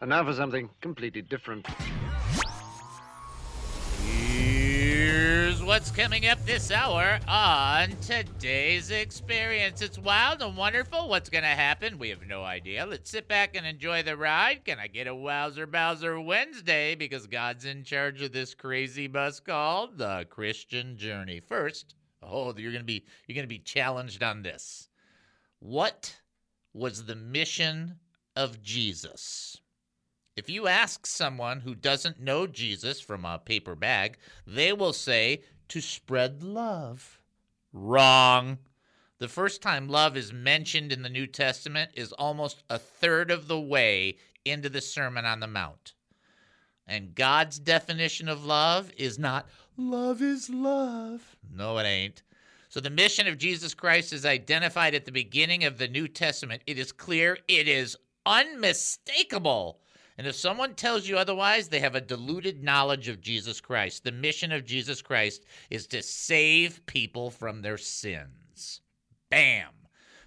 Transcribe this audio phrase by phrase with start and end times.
[0.00, 1.66] And now for something completely different.
[4.04, 9.80] Here's what's coming up this hour on today's experience.
[9.80, 11.08] It's wild and wonderful.
[11.08, 11.98] What's going to happen?
[11.98, 12.84] We have no idea.
[12.84, 14.66] Let's sit back and enjoy the ride.
[14.66, 16.94] Can I get a Wowzer Bowser Wednesday?
[16.94, 21.40] Because God's in charge of this crazy bus called the Christian Journey.
[21.40, 24.90] First, oh, you're going to be you're going to be challenged on this.
[25.60, 26.16] What
[26.74, 27.98] was the mission
[28.36, 29.58] of Jesus?
[30.36, 35.40] If you ask someone who doesn't know Jesus from a paper bag, they will say
[35.68, 37.18] to spread love.
[37.72, 38.58] Wrong.
[39.18, 43.48] The first time love is mentioned in the New Testament is almost a third of
[43.48, 45.94] the way into the Sermon on the Mount.
[46.86, 49.46] And God's definition of love is not
[49.78, 51.36] love is love.
[51.50, 52.22] No, it ain't.
[52.68, 56.62] So the mission of Jesus Christ is identified at the beginning of the New Testament.
[56.66, 59.80] It is clear, it is unmistakable.
[60.18, 64.04] And if someone tells you otherwise, they have a diluted knowledge of Jesus Christ.
[64.04, 68.80] The mission of Jesus Christ is to save people from their sins.
[69.30, 69.68] Bam.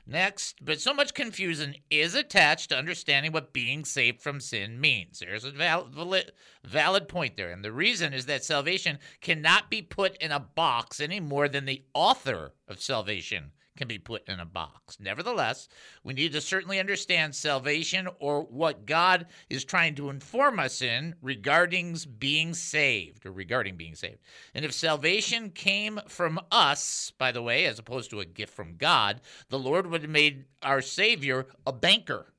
[0.06, 5.20] Next, but so much confusion is attached to understanding what being saved from sin means.
[5.20, 6.32] There's a valid,
[6.64, 7.52] valid point there.
[7.52, 11.66] And the reason is that salvation cannot be put in a box any more than
[11.66, 15.00] the author of salvation can be put in a box.
[15.00, 15.70] Nevertheless,
[16.04, 21.16] we need to certainly understand salvation or what God is trying to inform us in
[21.22, 24.20] regarding being saved or regarding being saved.
[24.54, 28.76] And if salvation came from us, by the way, as opposed to a gift from
[28.76, 32.34] God, the Lord would have made our Savior a banker.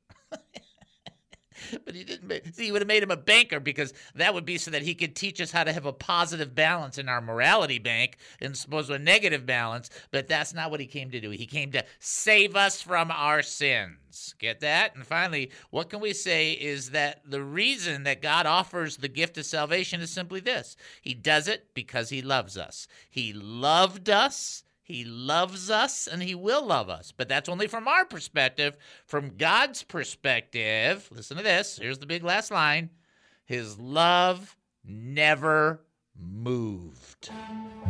[1.85, 4.45] but he didn't make, see he would have made him a banker because that would
[4.45, 7.21] be so that he could teach us how to have a positive balance in our
[7.21, 11.31] morality bank and suppose a negative balance but that's not what he came to do.
[11.31, 14.35] He came to save us from our sins.
[14.39, 14.95] Get that?
[14.95, 19.39] And finally what can we say is that the reason that god offers the gift
[19.39, 20.77] of salvation is simply this.
[21.03, 22.89] He does it because he loves us.
[23.09, 27.13] He loved us he loves us and he will love us.
[27.17, 28.77] But that's only from our perspective.
[29.07, 31.79] From God's perspective, listen to this.
[31.81, 32.91] Here's the big last line
[33.45, 35.81] His love never
[36.21, 37.31] moved.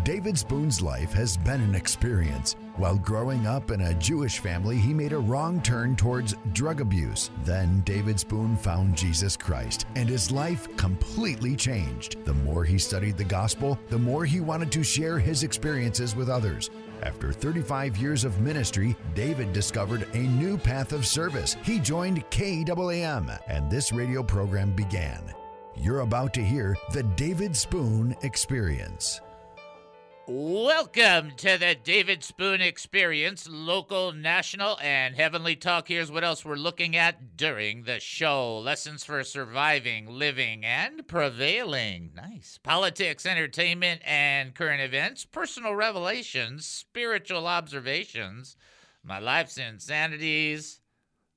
[0.05, 2.56] David Spoon's life has been an experience.
[2.77, 7.31] While growing up in a Jewish family, he made a wrong turn towards drug abuse.
[7.44, 12.25] Then David Spoon found Jesus Christ, and his life completely changed.
[12.25, 16.31] The more he studied the gospel, the more he wanted to share his experiences with
[16.31, 16.71] others.
[17.03, 21.56] After 35 years of ministry, David discovered a new path of service.
[21.62, 25.33] He joined KAAM, and this radio program began.
[25.77, 29.21] You're about to hear the David Spoon Experience.
[30.32, 35.88] Welcome to the David Spoon Experience, local, national, and heavenly talk.
[35.88, 42.12] Here's what else we're looking at during the show lessons for surviving, living, and prevailing.
[42.14, 42.60] Nice.
[42.62, 48.56] Politics, entertainment, and current events, personal revelations, spiritual observations,
[49.02, 50.78] my life's insanities,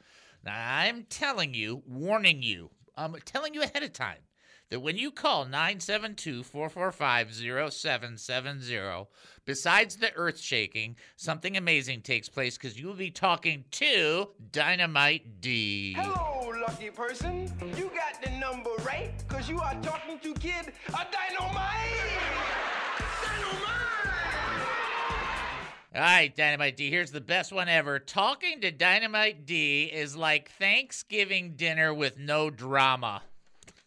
[0.43, 4.17] Now, I'm telling you, warning you, I'm telling you ahead of time
[4.69, 7.33] that when you call 972 445
[7.71, 9.07] 0770,
[9.45, 15.41] besides the earth shaking, something amazing takes place because you will be talking to Dynamite
[15.41, 15.93] D.
[15.93, 17.51] Hello, lucky person.
[17.77, 21.79] You got the number right because you are talking to Kid a Dynamite.
[23.23, 23.85] Dynamite!
[25.93, 27.99] All right, Dynamite D, here's the best one ever.
[27.99, 33.21] Talking to Dynamite D is like Thanksgiving dinner with no drama.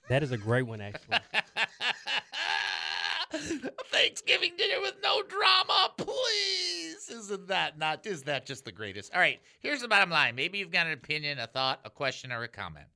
[0.08, 1.18] That is a great one, actually.
[3.90, 7.10] Thanksgiving dinner with no drama, please.
[7.10, 8.06] Isn't that not?
[8.06, 9.12] Is that just the greatest?
[9.14, 10.34] All right, here's the bottom line.
[10.34, 12.86] Maybe you've got an opinion, a thought, a question, or a comment.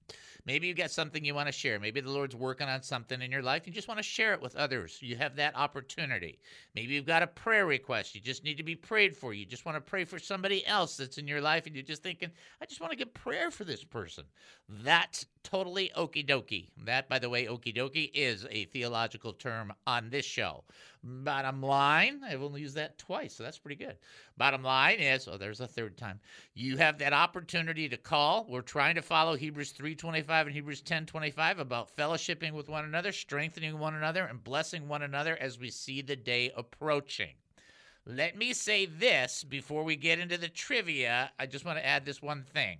[0.44, 1.78] Maybe you've got something you want to share.
[1.78, 3.66] Maybe the Lord's working on something in your life.
[3.66, 4.98] You just want to share it with others.
[5.00, 6.40] You have that opportunity.
[6.74, 8.14] Maybe you've got a prayer request.
[8.14, 9.32] You just need to be prayed for.
[9.32, 12.02] You just want to pray for somebody else that's in your life, and you're just
[12.02, 12.30] thinking,
[12.60, 14.24] I just want to get prayer for this person.
[14.68, 16.70] That's totally okie dokie.
[16.84, 20.64] That, by the way, okie dokie is a theological term on this show.
[21.04, 23.96] Bottom line, I've only used that twice, so that's pretty good.
[24.36, 26.20] Bottom line is, oh, there's a third time.
[26.54, 28.46] You have that opportunity to call.
[28.48, 33.80] We're trying to follow Hebrews 3:25 and Hebrews 10:25 about fellowshipping with one another, strengthening
[33.80, 37.34] one another, and blessing one another as we see the day approaching.
[38.06, 41.32] Let me say this before we get into the trivia.
[41.36, 42.78] I just want to add this one thing.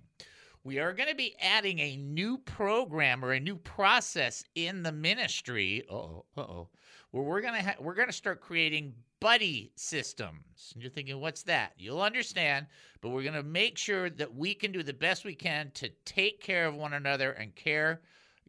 [0.63, 4.93] We are going to be adding a new program or a new process in the
[4.93, 5.83] ministry.
[5.89, 6.69] Uh-oh, uh-oh.
[7.13, 10.71] Where we're to ha- we're to start creating buddy systems.
[10.73, 11.73] And you're thinking, what's that?
[11.77, 12.65] You'll understand,
[13.01, 16.41] but we're to make sure that we can do the best we can to take
[16.41, 18.01] care of one another and care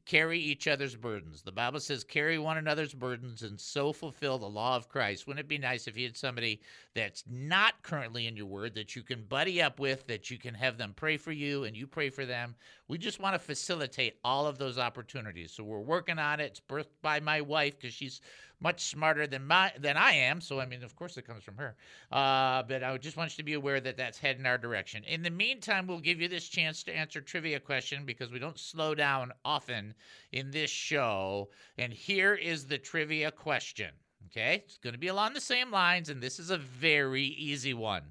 [0.06, 1.42] carry each other's burdens.
[1.42, 5.26] The Bible says, carry one another's burdens and so fulfill the law of Christ.
[5.26, 6.60] Wouldn't it be nice if you had somebody
[6.94, 10.54] that's not currently in your word that you can buddy up with, that you can
[10.54, 12.54] have them pray for you and you pray for them?
[12.86, 15.52] We just want to facilitate all of those opportunities.
[15.52, 16.44] So we're working on it.
[16.44, 18.20] It's birthed by my wife because she's
[18.60, 20.40] much smarter than my than I am.
[20.40, 21.76] So I mean, of course, it comes from her.
[22.12, 25.04] Uh, but I just want you to be aware that that's heading our direction.
[25.04, 28.58] In the meantime, we'll give you this chance to answer trivia question because we don't
[28.58, 29.94] slow down often
[30.32, 31.50] in this show.
[31.78, 33.90] And here is the trivia question.
[34.30, 37.74] Okay, it's going to be along the same lines, and this is a very easy
[37.74, 38.02] one.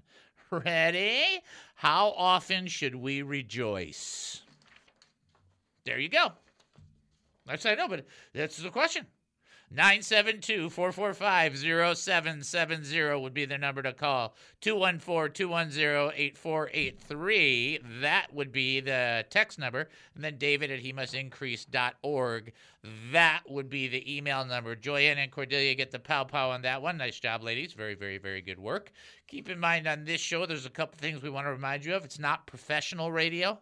[0.51, 1.41] Ready?
[1.73, 4.43] How often should we rejoice?
[5.85, 6.31] There you go.
[7.45, 9.06] That's I know, but that's the question.
[9.75, 11.57] 972 445
[11.97, 14.35] 0770 would be the number to call.
[14.62, 17.80] 214 210 8483.
[18.01, 19.89] That would be the text number.
[20.13, 22.53] And then David at he must increase.org.
[23.12, 24.75] That would be the email number.
[24.75, 26.97] Joyanne and Cordelia get the pow pow on that one.
[26.97, 27.74] Nice job, ladies.
[27.74, 28.91] Very, very, very good work.
[29.27, 31.95] Keep in mind on this show, there's a couple things we want to remind you
[31.95, 32.06] of.
[32.06, 33.57] It's not professional radio.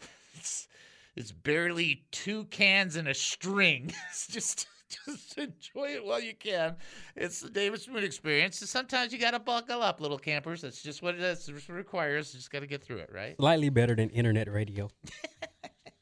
[1.16, 3.92] It's, barely two cans and a string.
[4.30, 4.66] Just
[5.04, 6.76] just enjoy it while you can.
[7.16, 8.60] It's the David Spoon experience.
[8.60, 10.62] And Sometimes you got to buckle up, little campers.
[10.62, 11.48] That's just what it is.
[11.48, 12.32] It requires.
[12.32, 13.36] You just got to get through it, right?
[13.36, 14.88] Slightly better than internet radio.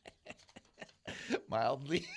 [1.49, 2.06] Mildly.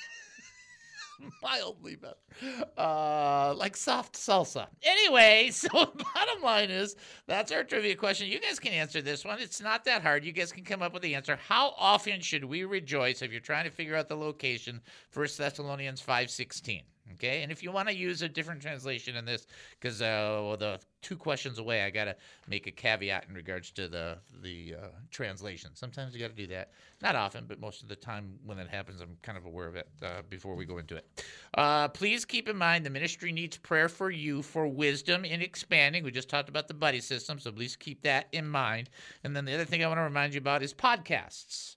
[1.41, 2.65] Mildly better.
[2.77, 4.67] Uh, like soft salsa.
[4.83, 6.95] Anyway, so bottom line is
[7.27, 8.27] that's our trivia question.
[8.27, 9.39] You guys can answer this one.
[9.39, 10.23] It's not that hard.
[10.23, 11.37] You guys can come up with the answer.
[11.47, 14.81] How often should we rejoice if you're trying to figure out the location?
[15.09, 16.83] First Thessalonians 5:16.
[17.13, 19.48] Okay, and if you want to use a different translation in this,
[19.80, 22.15] because uh, well, the two questions away, I gotta
[22.48, 25.71] make a caveat in regards to the the uh, translation.
[25.74, 26.71] Sometimes you got to do that.
[27.01, 29.75] Not often, but most of the time when that happens, I'm kind of aware of
[29.75, 31.24] it uh, before we go into it.
[31.54, 36.04] Uh, please keep in mind the ministry needs prayer for you for wisdom in expanding.
[36.04, 38.89] We just talked about the buddy system, so please keep that in mind.
[39.24, 41.76] And then the other thing I want to remind you about is podcasts.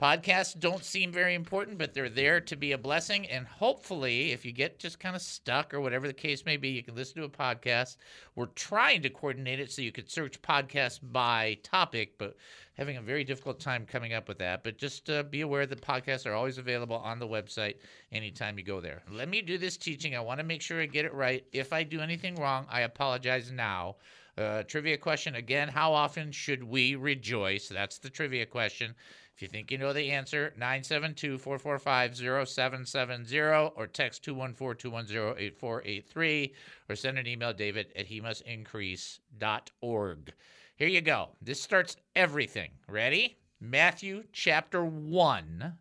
[0.00, 3.28] Podcasts don't seem very important, but they're there to be a blessing.
[3.28, 6.70] And hopefully, if you get just kind of stuck or whatever the case may be,
[6.70, 7.96] you can listen to a podcast.
[8.34, 12.36] We're trying to coordinate it so you could search podcasts by topic, but
[12.72, 14.64] having a very difficult time coming up with that.
[14.64, 17.76] But just uh, be aware that podcasts are always available on the website
[18.10, 19.02] anytime you go there.
[19.08, 20.16] Let me do this teaching.
[20.16, 21.44] I want to make sure I get it right.
[21.52, 23.94] If I do anything wrong, I apologize now.
[24.36, 27.68] Uh, trivia question again How often should we rejoice?
[27.68, 28.96] That's the trivia question.
[29.34, 33.40] If you think you know the answer, 972 445 0770
[33.76, 36.54] or text 214 210 8483
[36.88, 40.32] or send an email, david at he must increase.org.
[40.76, 41.30] Here you go.
[41.42, 42.70] This starts everything.
[42.88, 43.38] Ready?
[43.60, 45.78] Matthew chapter 1,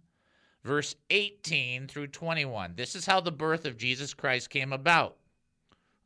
[0.63, 2.73] verse 18 through 21.
[2.75, 5.17] This is how the birth of Jesus Christ came about.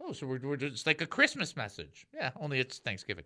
[0.01, 2.07] Oh, so we're, we're it's like a Christmas message.
[2.13, 3.25] Yeah, only it's Thanksgiving.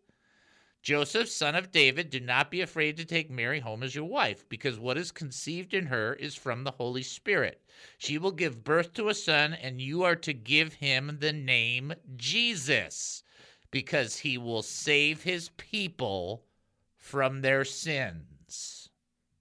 [0.81, 4.47] Joseph, son of David, do not be afraid to take Mary home as your wife,
[4.49, 7.61] because what is conceived in her is from the Holy Spirit.
[7.99, 11.93] She will give birth to a son, and you are to give him the name
[12.15, 13.23] Jesus,
[13.69, 16.43] because he will save his people
[16.97, 18.89] from their sins.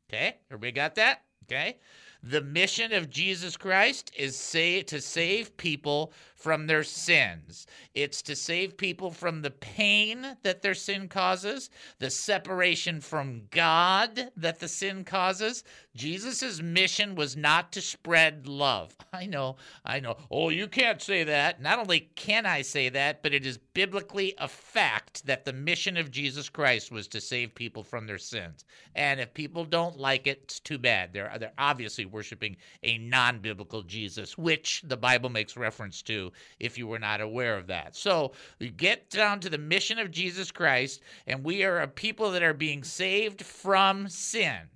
[0.09, 1.23] Okay, everybody got that?
[1.45, 1.79] Okay.
[2.23, 7.67] The mission of Jesus Christ is say, to save people from their sins.
[7.95, 11.69] It's to save people from the pain that their sin causes,
[11.99, 15.65] the separation from God that the sin causes.
[15.95, 18.97] Jesus' mission was not to spread love.
[19.13, 20.17] I know, I know.
[20.31, 21.61] Oh, you can't say that.
[21.61, 25.97] Not only can I say that, but it is biblically a fact that the mission
[25.97, 28.65] of Jesus Christ was to save people from their sins.
[28.95, 31.13] And if people don't like it, it's too bad.
[31.13, 36.79] They're, they're obviously worshiping a non biblical Jesus, which the Bible makes reference to if
[36.79, 37.97] you were not aware of that.
[37.97, 42.31] So we get down to the mission of Jesus Christ, and we are a people
[42.33, 44.69] that are being saved from sin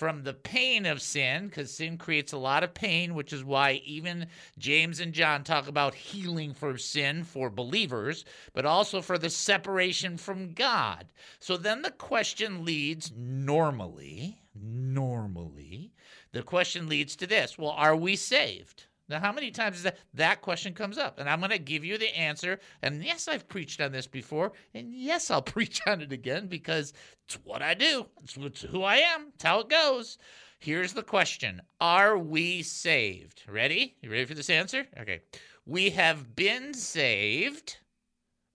[0.00, 3.82] from the pain of sin, because sin creates a lot of pain, which is why
[3.84, 4.26] even
[4.58, 8.24] James and John talk about healing for sin for believers,
[8.54, 11.12] but also for the separation from God.
[11.38, 15.92] So then the question leads normally, normally,
[16.32, 18.86] the question leads to this well, are we saved?
[19.10, 21.18] Now, how many times is that that question comes up?
[21.18, 22.60] And I'm going to give you the answer.
[22.80, 26.92] And yes, I've preached on this before, and yes, I'll preach on it again because
[27.26, 28.06] it's what I do.
[28.22, 29.32] It's, it's who I am.
[29.34, 30.16] It's how it goes.
[30.60, 33.42] Here's the question: Are we saved?
[33.48, 33.96] Ready?
[34.00, 34.86] You ready for this answer?
[35.00, 35.22] Okay.
[35.66, 37.78] We have been saved.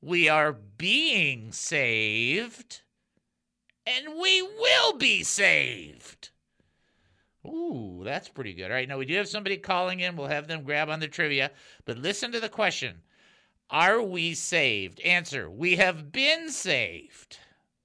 [0.01, 2.81] We are being saved,
[3.85, 6.29] and we will be saved.
[7.45, 8.65] Ooh, that's pretty good.
[8.65, 10.15] All right, now we do have somebody calling in.
[10.15, 11.51] We'll have them grab on the trivia.
[11.85, 13.01] But listen to the question
[13.69, 14.99] Are we saved?
[15.01, 17.39] Answer We have been saved.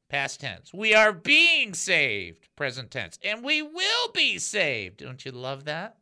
[0.08, 0.74] Past tense.
[0.74, 2.48] We are being saved.
[2.56, 3.18] Present tense.
[3.22, 4.96] And we will be saved.
[4.98, 5.99] Don't you love that?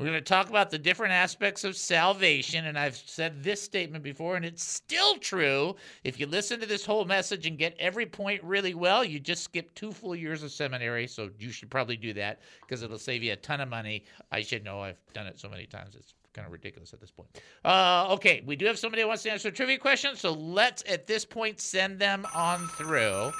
[0.00, 2.64] We're going to talk about the different aspects of salvation.
[2.64, 5.76] And I've said this statement before, and it's still true.
[6.04, 9.44] If you listen to this whole message and get every point really well, you just
[9.44, 11.06] skip two full years of seminary.
[11.06, 14.04] So you should probably do that because it'll save you a ton of money.
[14.32, 14.80] I should know.
[14.80, 15.94] I've done it so many times.
[15.94, 17.28] It's kind of ridiculous at this point.
[17.62, 20.16] Uh, okay, we do have somebody who wants to answer a trivia question.
[20.16, 23.32] So let's, at this point, send them on through.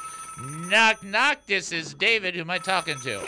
[0.69, 1.47] Knock, knock.
[1.47, 2.35] This is David.
[2.35, 3.27] Who am I talking to?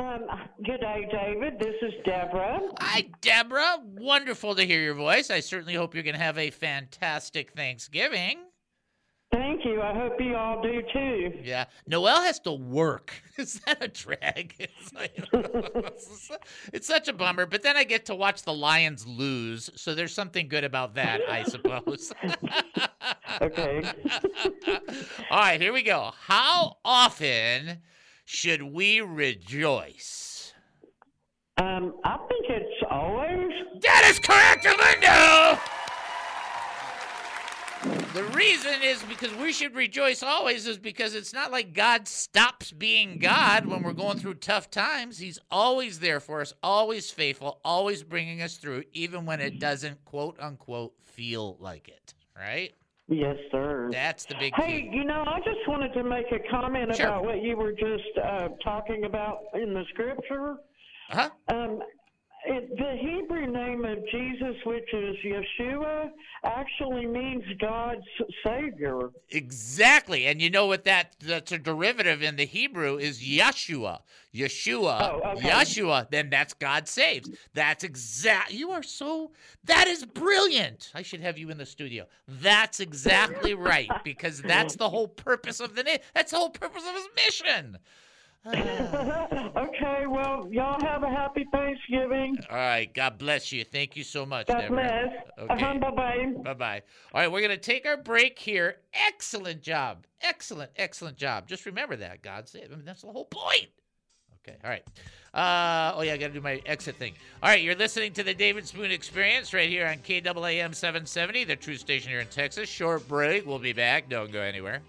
[0.00, 0.24] Um,
[0.64, 1.58] good day, David.
[1.58, 2.60] This is Deborah.
[2.80, 3.76] Hi, Deborah.
[3.84, 5.30] Wonderful to hear your voice.
[5.30, 8.38] I certainly hope you're going to have a fantastic Thanksgiving.
[9.30, 9.82] Thank you.
[9.82, 11.32] I hope you all do too.
[11.42, 11.66] Yeah.
[11.86, 13.12] Noel has to work.
[13.36, 14.54] Is that a drag?
[14.80, 15.18] It's, like,
[16.72, 17.44] it's such a bummer.
[17.44, 19.68] But then I get to watch the Lions lose.
[19.76, 22.10] So there's something good about that, I suppose.
[23.42, 23.82] Okay.
[25.30, 26.12] All right, here we go.
[26.26, 27.82] How often
[28.32, 30.54] should we rejoice?
[31.58, 33.50] Um, I think it's always.
[33.82, 35.60] That is correct, Linda!
[38.14, 42.70] The reason is because we should rejoice always is because it's not like God stops
[42.70, 45.18] being God when we're going through tough times.
[45.18, 50.04] He's always there for us, always faithful, always bringing us through, even when it doesn't
[50.04, 52.74] quote unquote feel like it, right?
[53.10, 53.88] Yes, sir.
[53.92, 54.90] That's the big Hey, key.
[54.92, 57.06] you know, I just wanted to make a comment Sure.
[57.06, 60.56] about what you were just uh, talking about in the scripture.
[61.08, 61.30] Huh?
[61.48, 61.80] Um,
[62.46, 66.10] the Hebrew name of Jesus, which is Yeshua,
[66.44, 68.06] actually means God's
[68.44, 69.10] Savior.
[69.28, 70.26] Exactly.
[70.26, 74.00] And you know what that that's a derivative in the Hebrew is Yeshua.
[74.34, 75.20] Yeshua.
[75.22, 75.50] Oh, okay.
[75.50, 77.28] Yeshua, then that's God saves.
[77.52, 79.32] That's exact you are so
[79.64, 80.90] that is brilliant.
[80.94, 82.06] I should have you in the studio.
[82.26, 86.84] That's exactly right because that's the whole purpose of the na- that's the whole purpose
[86.88, 87.78] of his mission.
[88.46, 92.38] okay, well, y'all have a happy Thanksgiving.
[92.48, 93.64] All right, God bless you.
[93.64, 94.76] Thank you so much, God Deborah.
[94.76, 95.50] bless.
[95.50, 95.64] Okay.
[95.64, 96.32] Uh-huh, bye-bye.
[96.42, 96.82] Bye bye.
[97.12, 98.76] All right, we're going to take our break here.
[99.06, 100.06] Excellent job.
[100.22, 101.48] Excellent, excellent job.
[101.48, 102.72] Just remember that, God saved.
[102.72, 103.68] I mean, that's the whole point.
[104.42, 104.84] Okay, all right.
[105.34, 107.12] Uh, oh, yeah, I got to do my exit thing.
[107.42, 111.56] All right, you're listening to the David Spoon Experience right here on KAAM 770, the
[111.56, 112.70] true station here in Texas.
[112.70, 113.46] Short break.
[113.46, 114.08] We'll be back.
[114.08, 114.80] Don't go anywhere.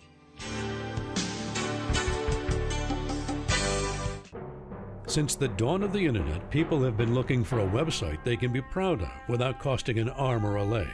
[5.12, 8.54] Since the dawn of the internet, people have been looking for a website they can
[8.54, 10.88] be proud of without costing an arm or a leg.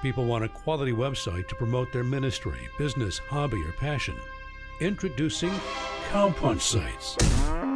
[0.00, 4.14] People want a quality website to promote their ministry, business, hobby, or passion.
[4.80, 5.50] Introducing
[6.12, 7.75] Cowpunch Sites.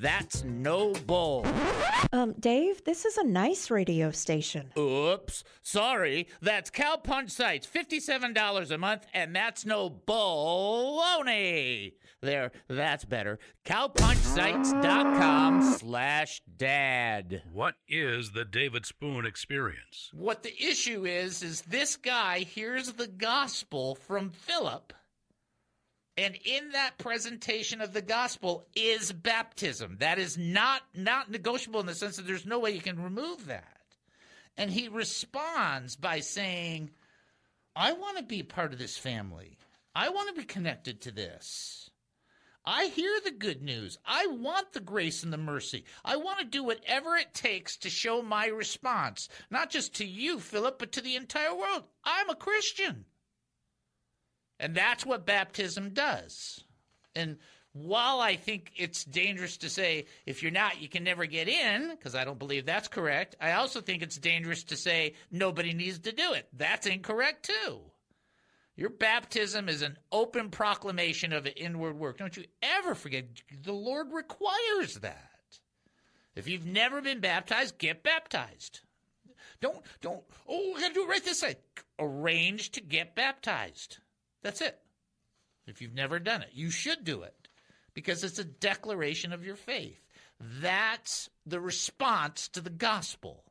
[0.00, 1.46] that's no bull.
[2.12, 4.72] Um, Dave, this is a nice radio station.
[4.76, 6.26] Oops, sorry.
[6.40, 11.92] That's Cow Punch Sites, $57 a month, and that's no baloney.
[12.22, 13.38] There, that's better.
[13.64, 17.42] Cowpunchsites.com slash dad.
[17.52, 20.10] What is the David Spoon experience?
[20.12, 24.92] What the issue is, is this guy hears the gospel from Philip.
[26.20, 29.96] And in that presentation of the gospel is baptism.
[30.00, 33.46] That is not not negotiable in the sense that there's no way you can remove
[33.46, 33.78] that.
[34.58, 36.90] And he responds by saying,
[37.74, 39.56] I want to be part of this family.
[39.94, 41.88] I want to be connected to this.
[42.66, 43.96] I hear the good news.
[44.04, 45.86] I want the grace and the mercy.
[46.04, 50.38] I want to do whatever it takes to show my response, not just to you,
[50.38, 51.84] Philip, but to the entire world.
[52.04, 53.06] I'm a Christian.
[54.60, 56.62] And that's what baptism does.
[57.16, 57.38] And
[57.72, 61.90] while I think it's dangerous to say if you're not, you can never get in,
[61.90, 66.00] because I don't believe that's correct, I also think it's dangerous to say nobody needs
[66.00, 66.46] to do it.
[66.52, 67.80] That's incorrect too.
[68.76, 72.18] Your baptism is an open proclamation of an inward work.
[72.18, 73.26] Don't you ever forget,
[73.62, 75.30] the Lord requires that.
[76.34, 78.80] If you've never been baptized, get baptized.
[79.60, 81.56] Don't, don't, oh, we gotta do it right this way.
[81.98, 83.98] Arrange to get baptized.
[84.42, 84.78] That's it.
[85.66, 87.48] If you've never done it, you should do it
[87.94, 90.00] because it's a declaration of your faith.
[90.60, 93.44] That's the response to the gospel.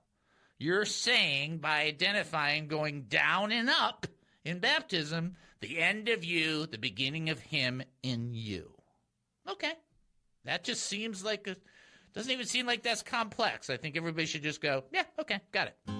[0.57, 4.07] You're saying by identifying going down and up
[4.43, 8.71] in baptism, the end of you, the beginning of him in you.
[9.47, 9.73] Okay.
[10.45, 11.55] That just seems like a
[12.13, 13.69] doesn't even seem like that's complex.
[13.69, 15.98] I think everybody should just go, yeah, okay, got it.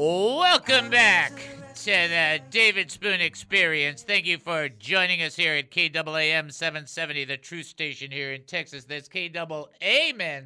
[0.00, 1.32] Welcome back
[1.74, 4.04] to the David Spoon Experience.
[4.04, 8.84] Thank you for joining us here at KAAM 770, the truth station here in Texas.
[8.84, 9.64] That's KAAM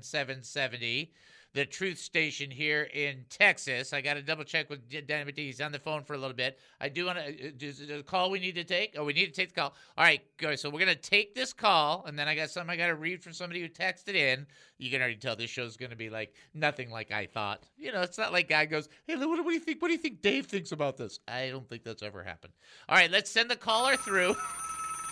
[0.00, 1.10] 770,
[1.54, 3.92] the truth station here in Texas.
[3.92, 5.38] I got to double check with Dan McD.
[5.38, 6.58] He's on the phone for a little bit.
[6.80, 7.24] I do want to.
[7.24, 8.94] Uh, uh, is it a call we need to take?
[8.96, 9.74] Oh, we need to take the call.
[9.98, 10.58] All right, good.
[10.58, 13.22] So we're to take this call, and then I got something I got to read
[13.22, 14.46] from somebody who texted in.
[14.78, 17.64] You can already tell this show's to be like nothing like I thought.
[17.76, 19.82] You know, it's not like guy goes, "Hey, what do you think?
[19.82, 22.54] What do you think Dave thinks about this?" I don't think that's ever happened.
[22.88, 24.34] All right, let's send the caller through.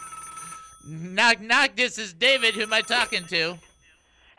[0.89, 1.77] knock, knock.
[1.77, 2.55] This is David.
[2.55, 3.59] Who am I talking to?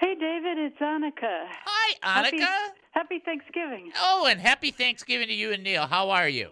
[0.02, 1.46] Hey, David, it's Annika.
[1.64, 2.40] Hi, Annika.
[2.40, 3.92] Happy, happy Thanksgiving.
[4.02, 5.86] Oh, and happy Thanksgiving to you and Neil.
[5.86, 6.50] How are you?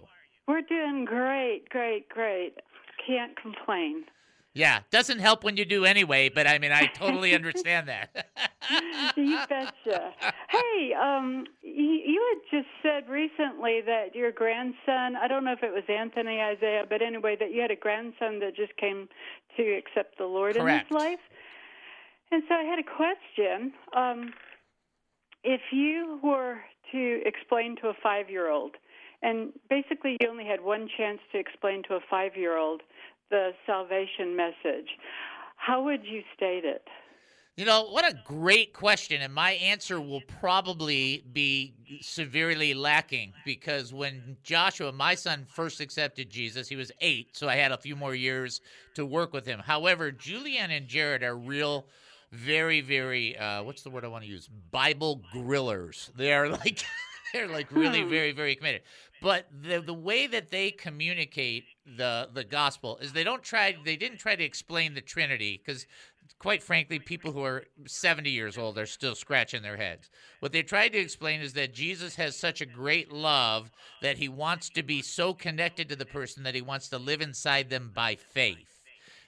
[0.47, 2.53] We're doing great, great, great.
[3.07, 4.03] Can't complain.
[4.53, 8.27] Yeah, doesn't help when you do anyway, but I mean, I totally understand that.
[9.17, 10.13] you betcha.
[10.49, 15.73] Hey, um, you, had just said recently that your grandson, I don't know if it
[15.73, 19.09] was Anthony Isaiah, but anyway, that you had a grandson that just came
[19.57, 20.91] to accept the Lord Correct.
[20.91, 21.19] in his life.
[22.31, 23.73] And so I had a question.
[23.95, 24.33] Um,
[25.43, 26.57] if you were
[26.91, 28.75] to explain to a five year old,
[29.21, 32.81] and basically you only had one chance to explain to a five year old
[33.29, 34.89] the salvation message,
[35.55, 36.87] how would you state it?
[37.59, 39.21] You know, what a great question.
[39.21, 46.29] And my answer will probably be severely lacking because when Joshua, my son, first accepted
[46.29, 47.35] Jesus, he was eight.
[47.35, 48.61] So I had a few more years
[48.95, 49.59] to work with him.
[49.59, 51.87] However, Julianne and Jared are real
[52.31, 54.49] very, very uh, what's the word I want to use?
[54.71, 56.13] Bible grillers.
[56.15, 56.83] They are like
[57.33, 58.81] they're like really very, very committed.
[59.21, 61.65] But the the way that they communicate
[61.97, 65.85] the the gospel is they don't try they didn't try to explain the Trinity because
[66.37, 70.09] quite frankly, people who are 70 years old are still scratching their heads.
[70.39, 74.29] What they tried to explain is that Jesus has such a great love that he
[74.29, 77.91] wants to be so connected to the person that he wants to live inside them
[77.93, 78.78] by faith.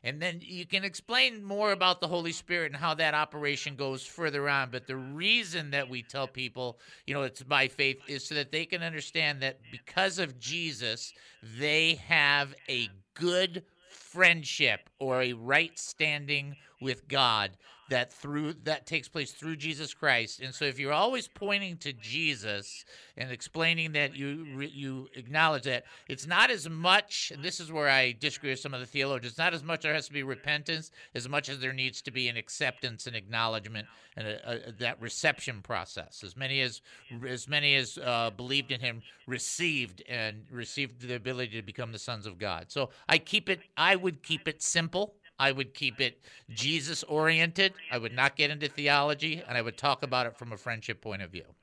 [0.04, 4.04] And then you can explain more about the Holy Spirit and how that operation goes
[4.04, 4.72] further on.
[4.72, 8.52] But the reason that we tell people, you know, it's by faith is so that
[8.52, 11.14] they can understand that because of Jesus,
[11.60, 17.52] they have a good friendship or a right standing with God
[17.92, 20.40] that through that takes place through Jesus Christ.
[20.40, 22.86] And so if you're always pointing to Jesus
[23.18, 27.90] and explaining that you you acknowledge that it's not as much and this is where
[27.90, 30.90] I disagree with some of the theologians, not as much there has to be repentance
[31.14, 35.02] as much as there needs to be an acceptance and acknowledgement and a, a, that
[35.02, 36.24] reception process.
[36.24, 36.82] As many as
[37.28, 42.00] as many as uh, believed in him received and received the ability to become the
[42.00, 42.68] sons of God.
[42.70, 46.22] So I keep it I would keep it simple I would keep it
[46.54, 47.74] Jesus oriented.
[47.92, 51.02] I would not get into theology, and I would talk about it from a friendship
[51.02, 51.56] point of view.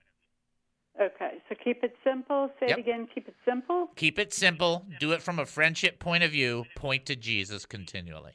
[1.01, 2.51] Okay, so keep it simple.
[2.59, 2.79] Say Yep.
[2.79, 3.07] it again.
[3.15, 3.91] Keep it simple.
[3.95, 4.85] Keep it simple.
[4.99, 6.65] Do it from a friendship point of view.
[6.75, 8.33] Point to Jesus continually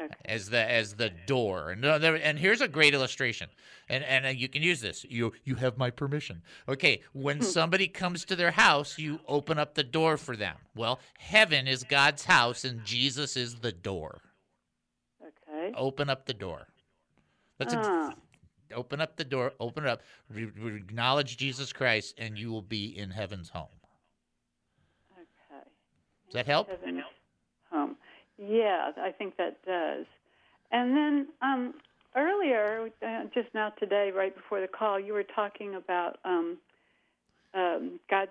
[0.00, 0.12] Okay.
[0.24, 1.70] as the as the door.
[1.70, 3.48] And no, there, and here's a great illustration.
[3.88, 5.04] And and uh, you can use this.
[5.08, 6.42] You you have my permission.
[6.68, 10.56] Okay, when somebody comes to their house, you open up the door for them.
[10.74, 14.20] Well, heaven is God's house, and Jesus is the door.
[15.68, 15.76] Okay.
[15.78, 16.68] Open up the door.
[17.58, 18.14] Let's ex- Ah.
[18.74, 19.52] open up the door.
[19.60, 20.02] Open it up.
[20.30, 23.68] Re- re- acknowledge Jesus Christ, and you will be in heaven's home.
[25.12, 25.64] Okay.
[26.26, 26.68] Does that help?
[26.68, 27.02] Heaven's
[27.70, 27.96] home.
[28.38, 30.06] Yeah, I think that does.
[30.70, 31.74] And then um,
[32.14, 36.58] earlier, uh, just now today, right before the call, you were talking about um,
[37.54, 38.30] um, God's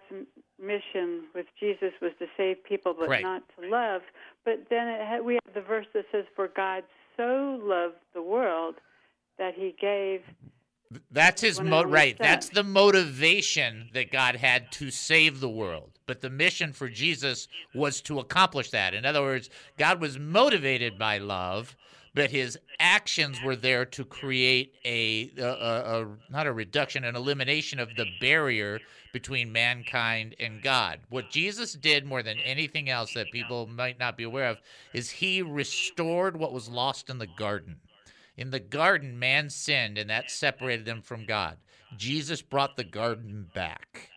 [0.62, 3.24] mission with Jesus was to save people, but Right.
[3.24, 4.02] not to love.
[4.46, 6.84] But then it had, we have the verse that says, "For God
[7.18, 8.76] so loved the world
[9.38, 10.22] that He gave."
[11.12, 12.18] That's his mo- right.
[12.18, 15.92] That's the motivation that God had to save the world.
[16.06, 18.94] But the mission for Jesus was to accomplish that.
[18.94, 21.76] In other words, God was motivated by love,
[22.16, 27.16] but his actions were there to create a, a, a, a not a reduction, an
[27.16, 28.80] elimination of the barrier
[29.18, 31.00] between mankind and God.
[31.10, 34.62] What Jesus did more than anything else that people might not be aware of
[34.94, 37.78] is he restored what was lost in the garden.
[38.38, 41.58] In the garden, man sinned, and that separated them from God.
[41.98, 44.12] Jesus brought the garden back.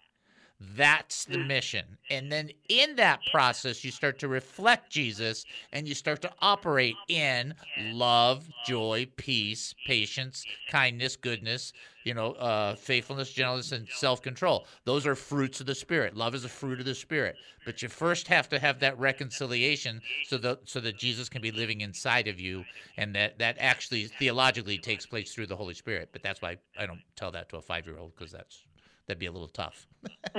[0.61, 1.96] That's the mission.
[2.11, 6.96] And then in that process, you start to reflect Jesus and you start to operate
[7.09, 7.55] in
[7.92, 11.73] love, joy, peace, patience, kindness, goodness,
[12.05, 14.66] you know, uh, faithfulness, gentleness, and self control.
[14.85, 16.14] Those are fruits of the Spirit.
[16.14, 17.37] Love is a fruit of the Spirit.
[17.64, 21.53] But you first have to have that reconciliation so that, so that Jesus can be
[21.53, 22.64] living inside of you
[22.99, 26.11] and that, that actually theologically takes place through the Holy Spirit.
[26.12, 28.62] But that's why I don't tell that to a five year old because that's
[29.11, 29.88] that'd be a little tough.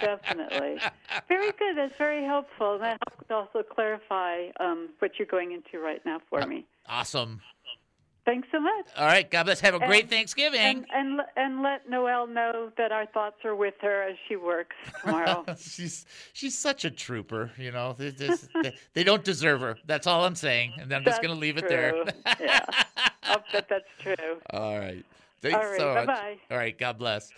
[0.00, 0.78] Definitely.
[1.28, 1.76] Very good.
[1.76, 2.78] That's very helpful.
[2.78, 6.64] That helped also clarify um, what you're going into right now for me.
[6.88, 7.40] Awesome.
[8.24, 8.86] Thanks so much.
[8.96, 9.28] All right.
[9.28, 9.58] God bless.
[9.60, 10.60] Have a great Thanksgiving.
[10.60, 14.76] And, and and let Noelle know that our thoughts are with her as she works
[15.00, 15.44] tomorrow.
[15.58, 17.94] she's she's such a trooper, you know.
[17.98, 19.76] They, just- they, they don't deserve her.
[19.86, 22.04] That's all I'm saying, and I'm just gonna leave it there.
[22.40, 22.64] yeah,
[23.24, 24.14] I'll bet that's true.
[24.50, 25.04] all right.
[25.42, 26.06] Thanks All right, so much.
[26.06, 26.36] bye-bye.
[26.50, 26.76] All right.
[26.76, 27.30] God bless.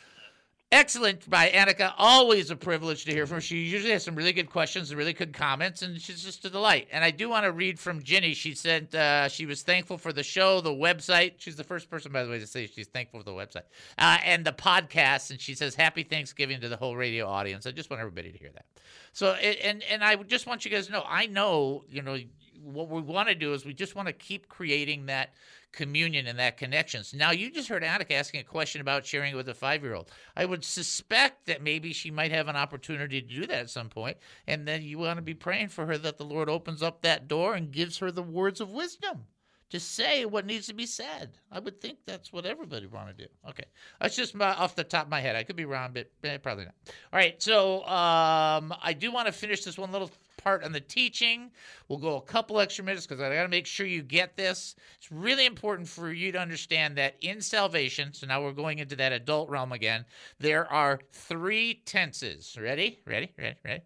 [0.70, 1.94] Excellent by Annika.
[1.96, 3.40] Always a privilege to hear from her.
[3.40, 6.50] She usually has some really good questions and really good comments, and she's just a
[6.50, 6.88] delight.
[6.92, 8.35] And I do want to read from Ginny.
[8.35, 11.35] She said uh, she was thankful for the show, the website.
[11.38, 13.62] She's the first person, by the way, to say she's thankful for the website
[13.96, 15.31] uh, and the podcast.
[15.31, 18.38] And she says, "Happy Thanksgiving to the whole radio audience." I just want everybody to
[18.38, 18.66] hear that.
[19.14, 22.18] So, and and I just want you guys to know, I know, you know,
[22.62, 25.35] what we want to do is we just want to keep creating that
[25.73, 27.05] communion and that connection.
[27.05, 29.83] So now you just heard Annika asking a question about sharing it with a five
[29.83, 30.11] year old.
[30.37, 33.88] I would suspect that maybe she might have an opportunity to do that at some
[33.88, 34.16] point,
[34.47, 37.29] and then you want to be praying for her that the Lord opens up that
[37.29, 39.27] door and gives her the words of wisdom
[39.71, 41.33] to say what needs to be said.
[41.53, 43.31] I would think that's what everybody want to do.
[43.51, 43.64] Okay,
[44.01, 45.37] that's just my, off the top of my head.
[45.37, 46.75] I could be wrong, but eh, probably not.
[47.12, 50.81] All right, so um, I do want to finish this one little part on the
[50.81, 51.51] teaching.
[51.88, 54.74] We'll go a couple extra minutes because I got to make sure you get this.
[54.96, 58.14] It's really important for you to understand that in salvation.
[58.14, 60.07] So now we're going into that adult realm again.
[60.38, 62.57] There are three tenses.
[62.59, 63.01] Ready?
[63.07, 63.33] Ready?
[63.37, 63.57] Ready?
[63.64, 63.83] Ready?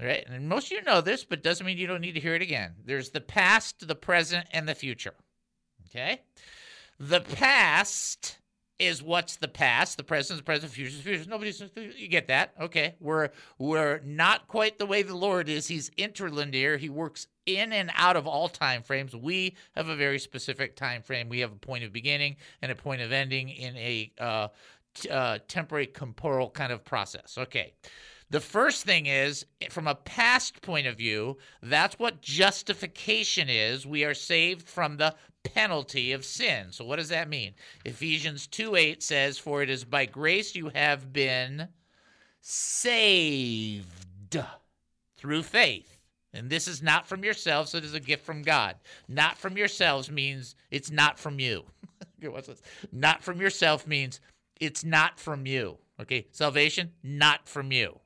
[0.00, 2.20] All right, and most of you know this, but doesn't mean you don't need to
[2.20, 2.72] hear it again.
[2.84, 5.14] There's the past, the present, and the future.
[5.88, 6.20] Okay?
[7.00, 8.38] The past
[8.78, 11.28] is what's the past, the present, the present, future, future.
[11.28, 11.62] Nobody's
[11.96, 12.54] you get that.
[12.60, 12.94] Okay.
[13.00, 15.66] We're we're not quite the way the Lord is.
[15.66, 16.76] He's interlinear.
[16.76, 19.16] He works in and out of all time frames.
[19.16, 21.28] We have a very specific time frame.
[21.28, 24.48] We have a point of beginning and a point of ending in a uh,
[25.10, 27.36] uh, temporary temporal kind of process.
[27.38, 27.72] Okay.
[28.30, 33.86] The first thing is, from a past point of view, that's what justification is.
[33.86, 35.14] We are saved from the
[35.54, 36.66] penalty of sin.
[36.70, 37.54] So, what does that mean?
[37.84, 41.68] Ephesians 2 8 says, For it is by grace you have been
[42.40, 43.86] saved
[45.16, 45.98] through faith.
[46.32, 48.76] And this is not from yourselves, it is a gift from God.
[49.08, 51.64] Not from yourselves means it's not from you.
[52.92, 54.20] Not from yourself means
[54.60, 55.78] it's not from you.
[56.00, 58.00] Okay, salvation, not from you.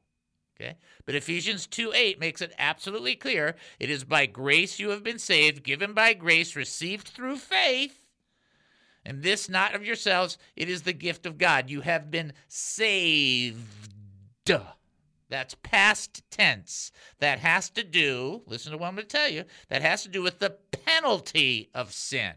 [0.63, 5.03] Okay, but Ephesians 2 8 makes it absolutely clear it is by grace you have
[5.03, 7.99] been saved, given by grace, received through faith.
[9.05, 11.69] And this not of yourselves, it is the gift of God.
[11.69, 13.59] You have been saved.
[15.29, 16.93] That's past tense.
[17.19, 20.09] That has to do, listen to what I'm going to tell you, that has to
[20.09, 22.35] do with the penalty of sin.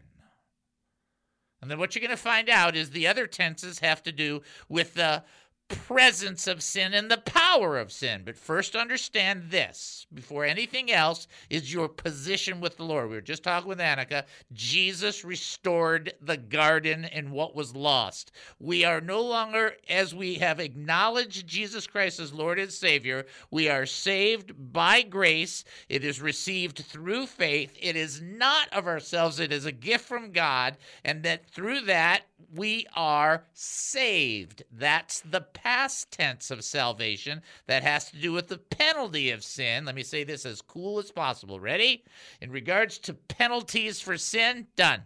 [1.62, 4.42] And then what you're going to find out is the other tenses have to do
[4.68, 5.22] with the
[5.68, 8.22] presence of sin and the power of sin.
[8.24, 13.08] But first, understand this before anything else is your position with the Lord.
[13.08, 14.24] We were just talking with Annika.
[14.52, 18.32] Jesus restored the garden and what was lost.
[18.58, 23.68] We are no longer, as we have acknowledged Jesus Christ as Lord and Savior, we
[23.68, 25.64] are saved by grace.
[25.88, 27.76] It is received through faith.
[27.80, 30.76] It is not of ourselves, it is a gift from God.
[31.04, 32.22] And that through that,
[32.54, 34.62] we are saved.
[34.70, 39.84] That's the past tense of salvation that has to do with the penalty of sin.
[39.84, 41.60] Let me say this as cool as possible.
[41.60, 42.04] Ready?
[42.40, 45.04] In regards to penalties for sin, done.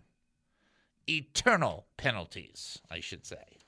[1.09, 3.59] Eternal penalties, I should say.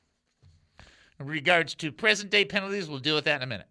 [1.19, 3.69] In regards to present day penalties, we'll deal with that in a minute,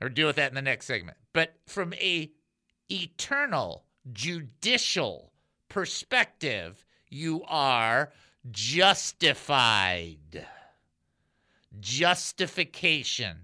[0.00, 1.18] or deal with that in the next segment.
[1.32, 2.30] But from a
[2.90, 5.32] eternal judicial
[5.68, 8.12] perspective, you are
[8.50, 10.46] justified.
[11.78, 13.36] Justification,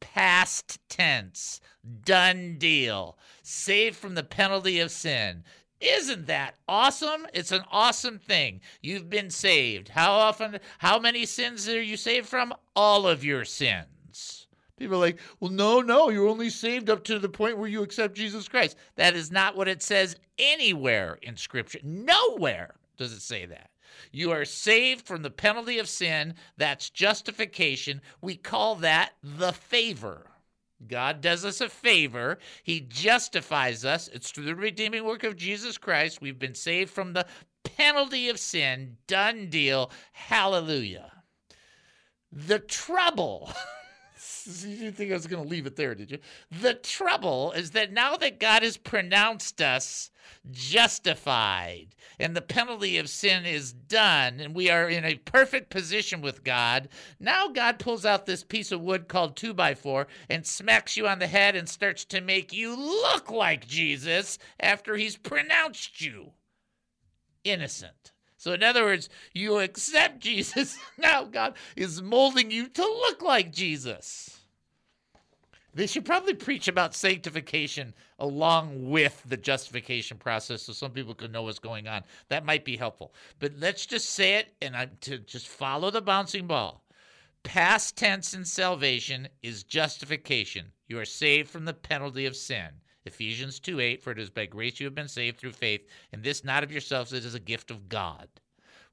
[0.00, 1.60] past tense,
[2.04, 5.44] done deal, saved from the penalty of sin.
[5.80, 7.26] Isn't that awesome?
[7.34, 8.62] It's an awesome thing.
[8.80, 9.90] You've been saved.
[9.90, 12.54] How often, how many sins are you saved from?
[12.74, 14.46] All of your sins.
[14.76, 17.82] People are like, well, no, no, you're only saved up to the point where you
[17.82, 18.76] accept Jesus Christ.
[18.96, 21.80] That is not what it says anywhere in Scripture.
[21.82, 23.70] Nowhere does it say that.
[24.12, 26.34] You are saved from the penalty of sin.
[26.56, 28.00] That's justification.
[28.20, 30.30] We call that the favor.
[30.86, 32.38] God does us a favor.
[32.62, 34.08] He justifies us.
[34.08, 36.20] It's through the redeeming work of Jesus Christ.
[36.20, 37.26] We've been saved from the
[37.62, 38.96] penalty of sin.
[39.06, 39.90] Done deal.
[40.12, 41.12] Hallelujah.
[42.30, 43.52] The trouble.
[44.46, 46.18] you didn't think I was going to leave it there, did you?
[46.62, 50.10] The trouble is that now that God has pronounced us
[50.50, 56.20] justified and the penalty of sin is done and we are in a perfect position
[56.20, 56.88] with God,
[57.20, 61.06] now God pulls out this piece of wood called 2 by 4 and smacks you
[61.06, 66.32] on the head and starts to make you look like Jesus after he's pronounced you
[67.44, 68.13] innocent.
[68.44, 70.76] So, in other words, you accept Jesus.
[70.98, 74.38] Now, God is molding you to look like Jesus.
[75.72, 81.32] They should probably preach about sanctification along with the justification process so some people can
[81.32, 82.02] know what's going on.
[82.28, 83.14] That might be helpful.
[83.38, 86.84] But let's just say it and I'm to just follow the bouncing ball.
[87.44, 90.66] Past tense in salvation is justification.
[90.86, 92.68] You are saved from the penalty of sin.
[93.04, 96.22] Ephesians 2 8, for it is by grace you have been saved through faith, and
[96.22, 98.28] this not of yourselves, it is a gift of God.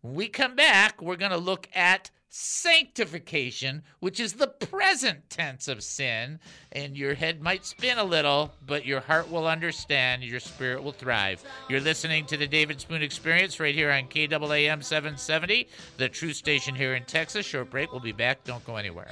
[0.02, 5.67] When we come back, we're going to look at sanctification, which is the present tense
[5.67, 6.39] of sin.
[6.71, 10.93] And your head might spin a little, but your heart will understand, your spirit will
[10.93, 11.43] thrive.
[11.69, 16.74] You're listening to the David Spoon Experience right here on KAAM 770, the true station
[16.74, 17.45] here in Texas.
[17.45, 17.91] Short break.
[17.91, 18.43] We'll be back.
[18.45, 19.12] Don't go anywhere.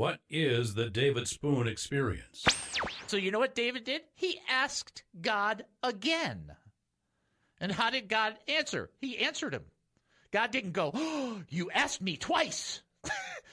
[0.00, 2.46] What is the David Spoon Experience?
[3.06, 4.00] So, you know what David did?
[4.14, 6.52] He asked God again.
[7.60, 8.88] And how did God answer?
[9.02, 9.64] He answered him.
[10.30, 12.80] God didn't go, oh, You asked me twice.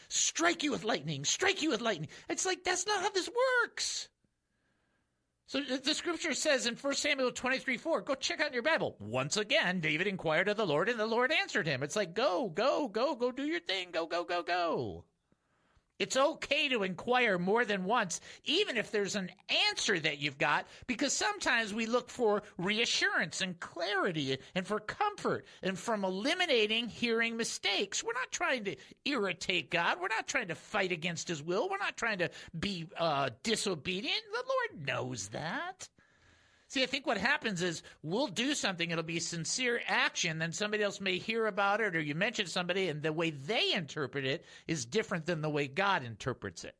[0.08, 2.08] strike you with lightning, strike you with lightning.
[2.30, 3.30] It's like, that's not how this
[3.66, 4.08] works.
[5.48, 8.96] So the scripture says in 1 Samuel 23 4, go check out your Bible.
[9.02, 11.84] Once again, David inquired of the Lord, and the Lord answered him.
[11.84, 13.90] It's like, go, go, go, go do your thing.
[13.92, 15.04] Go, go, go, go.
[16.00, 19.32] It's okay to inquire more than once, even if there's an
[19.70, 25.46] answer that you've got, because sometimes we look for reassurance and clarity and for comfort
[25.64, 28.04] and from eliminating hearing mistakes.
[28.04, 30.00] We're not trying to irritate God.
[30.00, 31.70] We're not trying to fight against His will.
[31.70, 32.30] We're not trying to
[32.60, 34.22] be uh, disobedient.
[34.32, 35.90] The Lord knows that.
[36.70, 40.84] See, I think what happens is we'll do something, it'll be sincere action, then somebody
[40.84, 44.44] else may hear about it, or you mention somebody, and the way they interpret it
[44.68, 46.76] is different than the way God interprets it.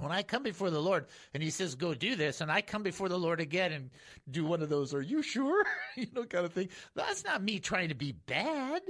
[0.00, 2.82] When I come before the Lord and He says, go do this, and I come
[2.82, 3.90] before the Lord again and
[4.28, 5.64] do one of those, are you sure?
[5.96, 8.82] you know, kind of thing, that's not me trying to be bad.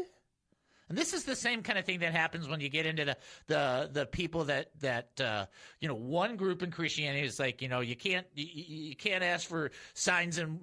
[0.90, 3.16] And this is the same kind of thing that happens when you get into the
[3.46, 5.46] the the people that that uh,
[5.80, 8.46] you know one group in Christianity is like you know you can't you,
[8.88, 10.58] you can't ask for signs and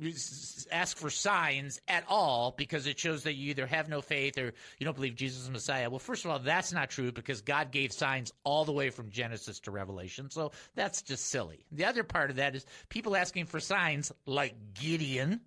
[0.69, 4.53] ask for signs at all because it shows that you either have no faith or
[4.77, 5.89] you don't believe Jesus is Messiah.
[5.89, 9.09] Well, first of all, that's not true because God gave signs all the way from
[9.09, 11.63] Genesis to Revelation, so that's just silly.
[11.71, 15.39] The other part of that is people asking for signs like Gideon.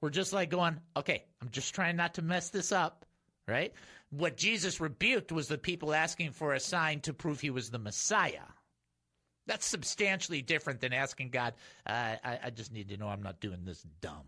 [0.00, 3.04] We're just like going, okay, I'm just trying not to mess this up,
[3.48, 3.72] right?
[4.16, 7.78] What Jesus rebuked was the people asking for a sign to prove he was the
[7.78, 8.46] Messiah.
[9.46, 11.54] That's substantially different than asking God,
[11.86, 14.26] uh, I, I just need to know I'm not doing this dumb.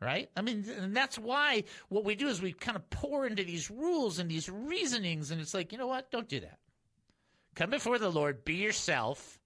[0.00, 0.30] Right?
[0.36, 3.70] I mean, and that's why what we do is we kind of pour into these
[3.70, 6.10] rules and these reasonings, and it's like, you know what?
[6.10, 6.58] Don't do that.
[7.54, 9.40] Come before the Lord, be yourself.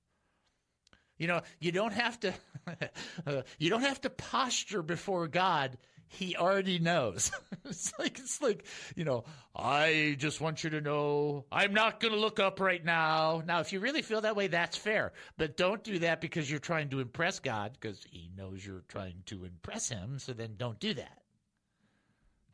[1.19, 2.35] You know, you don't have to,
[3.59, 5.79] you don't have to posture before God
[6.13, 7.33] he already knows.
[7.65, 9.25] it's like it's like you know.
[9.55, 13.43] I just want you to know I'm not going to look up right now.
[13.47, 16.59] Now, if you really feel that way, that's fair, but don't do that because you're
[16.59, 20.19] trying to impress God, because He knows you're trying to impress Him.
[20.19, 21.23] So then, don't do that.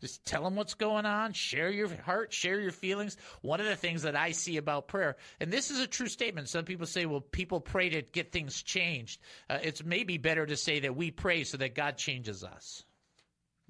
[0.00, 1.32] Just tell him what's going on.
[1.32, 2.32] Share your heart.
[2.32, 3.16] Share your feelings.
[3.42, 6.48] One of the things that I see about prayer, and this is a true statement.
[6.48, 9.20] Some people say, well, people pray to get things changed.
[9.50, 12.84] Uh, it's maybe better to say that we pray so that God changes us.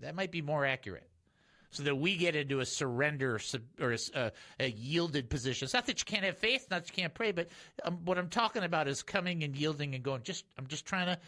[0.00, 1.08] That might be more accurate.
[1.70, 3.38] So that we get into a surrender
[3.78, 5.66] or a, a, yielded position.
[5.66, 7.48] It's not that you can't have faith, not that you can't pray, but
[7.84, 10.22] um, what I'm talking about is coming and yielding and going.
[10.22, 11.18] Just I'm just trying to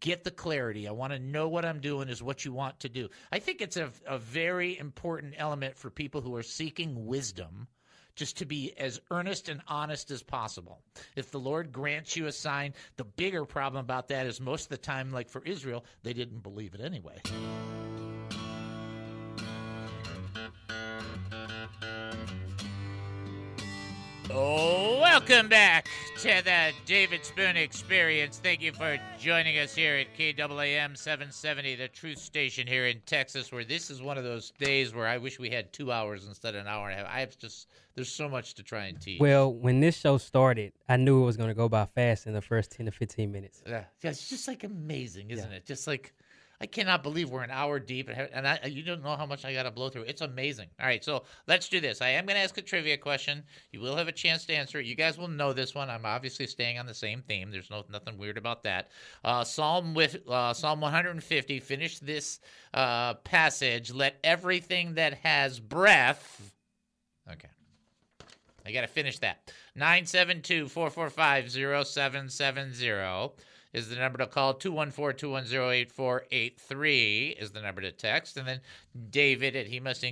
[0.00, 0.88] get the clarity.
[0.88, 3.10] I want to know what I'm doing is what you want to do.
[3.30, 7.68] I think it's a, a very important element for people who are seeking wisdom
[8.14, 10.82] just to be as earnest and honest as possible.
[11.16, 14.68] If the Lord grants you a sign, the bigger problem about that is most of
[14.70, 17.20] the time, like for Israel, they didn't believe it anyway.
[24.34, 25.88] Welcome back
[26.18, 28.40] to the David Spoon Experience.
[28.42, 33.50] Thank you for joining us here at KAAM 770, the truth station here in Texas,
[33.52, 36.54] where this is one of those days where I wish we had two hours instead
[36.54, 37.14] of an hour and a half.
[37.14, 39.20] I have just, there's so much to try and teach.
[39.20, 42.32] Well, when this show started, I knew it was going to go by fast in
[42.32, 43.62] the first 10 to 15 minutes.
[43.66, 45.56] Yeah, yeah it's just like amazing, isn't yeah.
[45.56, 45.66] it?
[45.66, 46.14] Just like
[46.62, 49.46] I cannot believe we're an hour deep, and, and I, you don't know how much
[49.46, 50.02] I got to blow through.
[50.02, 50.68] It's amazing.
[50.78, 52.02] All right, so let's do this.
[52.02, 53.42] I am going to ask a trivia question.
[53.72, 54.84] You will have a chance to answer it.
[54.84, 55.88] You guys will know this one.
[55.88, 57.50] I'm obviously staying on the same theme.
[57.50, 58.90] There's no nothing weird about that.
[59.24, 61.60] Uh, Psalm with uh, Psalm 150.
[61.60, 62.40] Finish this
[62.74, 63.90] uh, passage.
[63.90, 66.52] Let everything that has breath.
[67.32, 67.48] Okay.
[68.66, 69.50] I got to finish that.
[69.76, 71.50] 972 445
[71.86, 74.54] 0770 is the number to call.
[74.54, 78.36] 214-210-8483 is the number to text.
[78.36, 78.60] And then
[79.10, 80.04] david at he must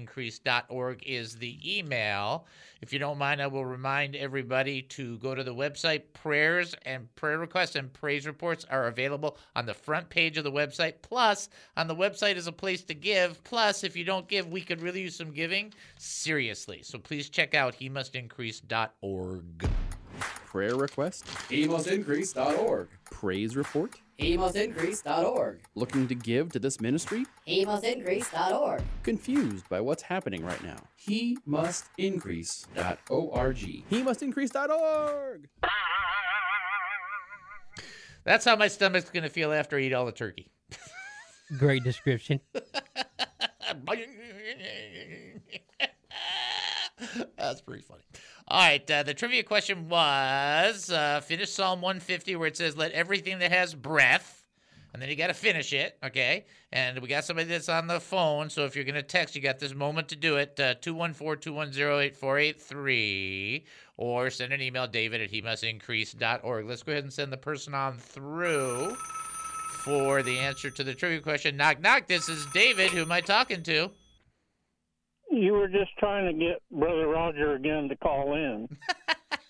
[1.07, 2.47] is the email.
[2.81, 6.03] If you don't mind, I will remind everybody to go to the website.
[6.13, 10.53] Prayers and prayer requests and praise reports are available on the front page of the
[10.53, 10.95] website.
[11.03, 13.43] Plus, on the website is a place to give.
[13.43, 15.75] Plus, if you don't give, we could really use some giving.
[15.99, 16.83] Seriously.
[16.83, 18.15] So please check out he must
[20.21, 21.25] prayer request?
[21.49, 22.89] HeMustIncrease.org.
[23.05, 23.95] Praise report?
[24.19, 25.61] HeMustIncrease.org.
[25.75, 27.25] Looking to give to this ministry?
[27.47, 28.83] HeMustIncrease.org.
[29.03, 30.77] Confused by what's happening right now?
[31.09, 33.85] HeMustIncrease.org.
[33.91, 35.49] HeMustIncrease.org.
[38.25, 40.51] That's how my stomach's going to feel after I eat all the turkey.
[41.57, 42.41] Great description.
[47.37, 48.03] That's pretty funny.
[48.51, 52.93] All right, uh, the trivia question was uh, finish Psalm 150 where it says, Let
[52.93, 54.43] everything that has breath,
[54.95, 56.47] and then you got to finish it, okay?
[56.73, 59.43] And we got somebody that's on the phone, so if you're going to text, you
[59.43, 63.67] got this moment to do it uh, 214 210 8483,
[63.99, 66.67] or send an email, david at he must increase.org.
[66.67, 68.97] Let's go ahead and send the person on through
[69.85, 71.59] for the answer to the trivia question.
[71.59, 72.07] Knock, knock.
[72.07, 72.93] This is David.
[72.93, 73.91] Who am I talking to?
[75.31, 78.69] You were just trying to get Brother Roger again to call in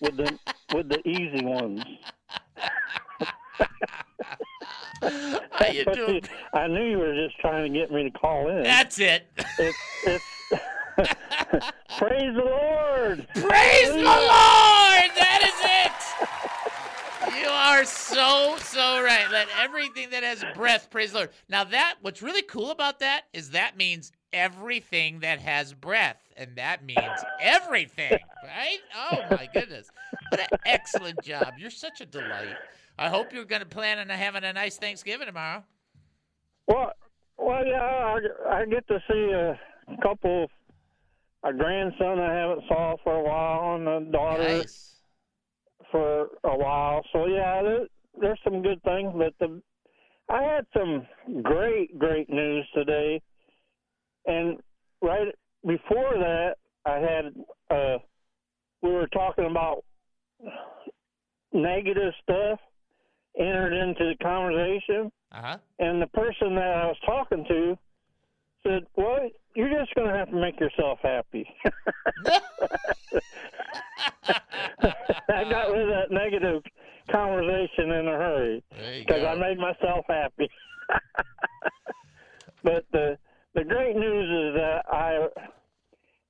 [0.01, 0.37] with the
[0.73, 1.83] with the easy ones.
[5.01, 6.21] How you doing?
[6.53, 8.63] I knew you were just trying to get me to call in.
[8.63, 9.31] That's it.
[9.57, 10.23] It's, it's
[11.97, 13.27] praise the Lord.
[13.33, 15.09] Praise the Lord.
[15.15, 17.39] That is it.
[17.41, 19.27] You are so so right.
[19.31, 21.29] Let everything that has breath praise the Lord.
[21.47, 26.55] Now that what's really cool about that is that means everything that has breath, and
[26.55, 26.99] that means
[27.41, 28.79] everything, right?
[28.95, 29.89] Oh my goodness.
[30.29, 31.53] What an excellent job.
[31.57, 32.57] You're such a delight.
[32.97, 35.63] I hope you're going to plan on having a nice Thanksgiving tomorrow.
[36.67, 36.91] Well,
[37.37, 39.57] well, yeah, I, I get to see a
[40.01, 40.49] couple
[41.43, 44.63] a grandson I haven't saw for a while, and a daughter
[45.91, 47.01] for a while.
[47.13, 47.87] So yeah, there,
[48.19, 49.13] there's some good things.
[49.15, 49.61] But the
[50.29, 51.07] I had some
[51.41, 53.21] great, great news today,
[54.25, 54.57] and
[55.01, 55.33] right
[55.65, 56.55] before that,
[56.85, 57.33] I had
[57.69, 57.97] uh,
[58.81, 59.83] we were talking about
[61.53, 62.59] negative stuff
[63.37, 65.57] entered into the conversation, Uh huh.
[65.79, 67.77] and the person that I was talking to
[68.63, 71.47] said, "Well, you're just going to have to make yourself happy."
[75.29, 76.63] I got rid of that negative
[77.11, 78.63] conversation in a hurry
[79.05, 79.23] because.
[79.25, 80.49] I made myself happy.
[82.63, 83.17] but the
[83.59, 85.27] the great news is that I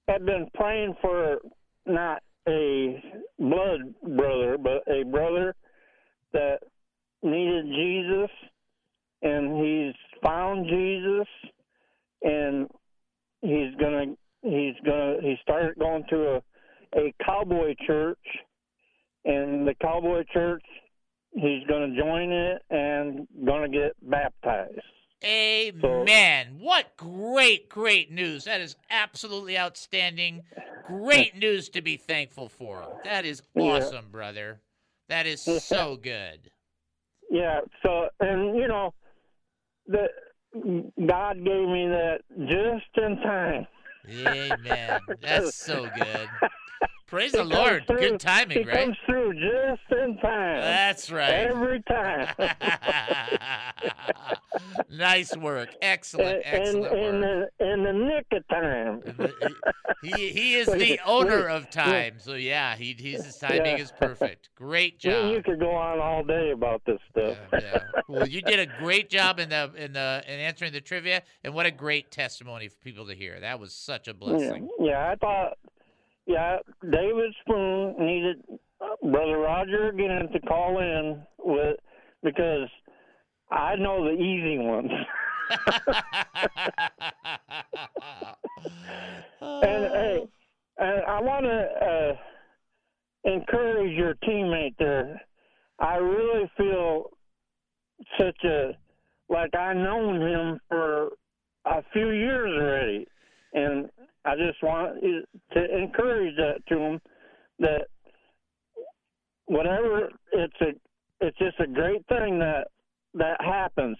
[0.07, 1.37] have been praying for
[1.85, 3.03] not a
[3.37, 5.55] blood brother, but a brother
[6.33, 6.57] that
[7.21, 8.31] needed Jesus,
[9.21, 11.27] and he's found Jesus,
[12.23, 12.67] and
[13.41, 16.41] he's gonna he's gonna he started going to a
[16.99, 18.17] a cowboy church,
[19.25, 20.63] and the cowboy church
[21.33, 24.81] he's gonna join it and gonna get baptized.
[25.23, 26.59] Amen.
[26.59, 28.45] What great, great news.
[28.45, 30.43] That is absolutely outstanding.
[30.83, 32.85] Great news to be thankful for.
[33.03, 33.63] That is Yeah.
[33.63, 34.61] awesome, brother.
[35.07, 36.51] That is so good.
[37.29, 37.61] Yeah.
[37.83, 38.93] So, and you know,
[39.87, 40.07] the
[41.05, 43.67] God gave me that just in time.
[44.07, 45.01] Amen.
[45.21, 46.29] That's so good.
[47.09, 47.85] Praise He the Lord.
[47.87, 48.85] through- Good timing, he right?
[48.85, 50.61] comes through just in time.
[50.61, 51.47] That's right.
[51.47, 52.33] Every time.
[54.91, 55.69] nice work.
[55.81, 57.49] Excellent, excellent and, work.
[57.59, 59.01] the, in the nick of time.
[60.01, 62.19] He, he is the owner of time.
[62.19, 63.77] So yeah, he he's, his timing Yeah.
[63.79, 64.47] is perfect.
[64.55, 65.33] Great job.
[65.33, 67.35] you could go on all day about this stuff.
[67.51, 67.83] Yeah.
[68.07, 71.53] Well, you did a great job in the in the in answering the trivia, and
[71.53, 73.41] what a great testimony for people to hear.
[73.41, 74.69] That was such a blessing.
[74.79, 75.57] Yeah, yeah, I thought,
[76.29, 78.43] yeah, David Spoon needed
[79.01, 81.77] Brother Roger again to call in with
[82.23, 82.69] because
[83.49, 84.91] I know the easy ones.
[89.41, 90.27] and hey,
[90.77, 92.13] and I want to uh,
[93.33, 95.19] encourage your teammate there.
[95.79, 97.09] I really feel
[98.19, 98.77] such a
[99.29, 101.09] like I known him for
[101.65, 103.07] a few years already,
[103.53, 103.89] and
[104.25, 107.01] I just want to encourage that to them
[107.59, 107.87] that
[109.45, 110.71] whatever it's a
[111.21, 112.67] it's just a great thing that
[113.13, 113.97] that happens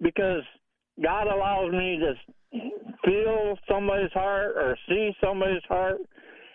[0.00, 0.42] because
[1.02, 2.60] God allows me to
[3.04, 5.98] feel somebody's heart or see somebody's heart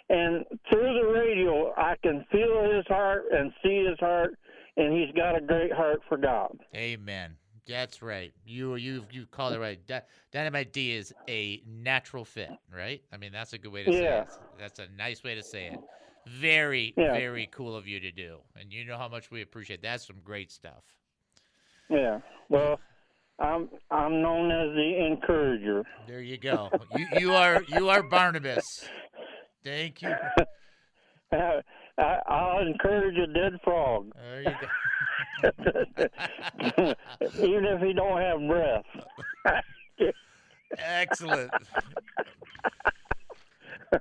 [0.09, 4.35] and through the radio I can feel his heart and see his heart
[4.77, 6.57] and he's got a great heart for God.
[6.75, 7.35] Amen.
[7.69, 8.33] That's right.
[8.45, 9.79] You you you called it right.
[9.87, 10.01] Dy-
[10.31, 13.01] Dynamite D is a natural fit, right?
[13.13, 14.21] I mean, that's a good way to say Yeah.
[14.23, 14.27] it.
[14.57, 15.79] That's a nice way to say it.
[16.27, 17.13] Very Yeah.
[17.13, 19.83] very cool of you to do, and you know how much we appreciate.
[19.83, 20.83] That's some great stuff.
[21.89, 22.21] Yeah.
[22.49, 22.79] Well,
[23.37, 25.83] I'm I'm known as the encourager.
[26.07, 26.71] There you go.
[26.97, 28.65] you you are you are Barnabas.
[29.63, 30.15] Thank you.
[31.31, 31.61] I,
[31.99, 34.11] I, I'll encourage a dead frog.
[34.15, 34.67] There you go.
[37.35, 38.85] Even if he don't have breath.
[40.77, 41.51] Excellent.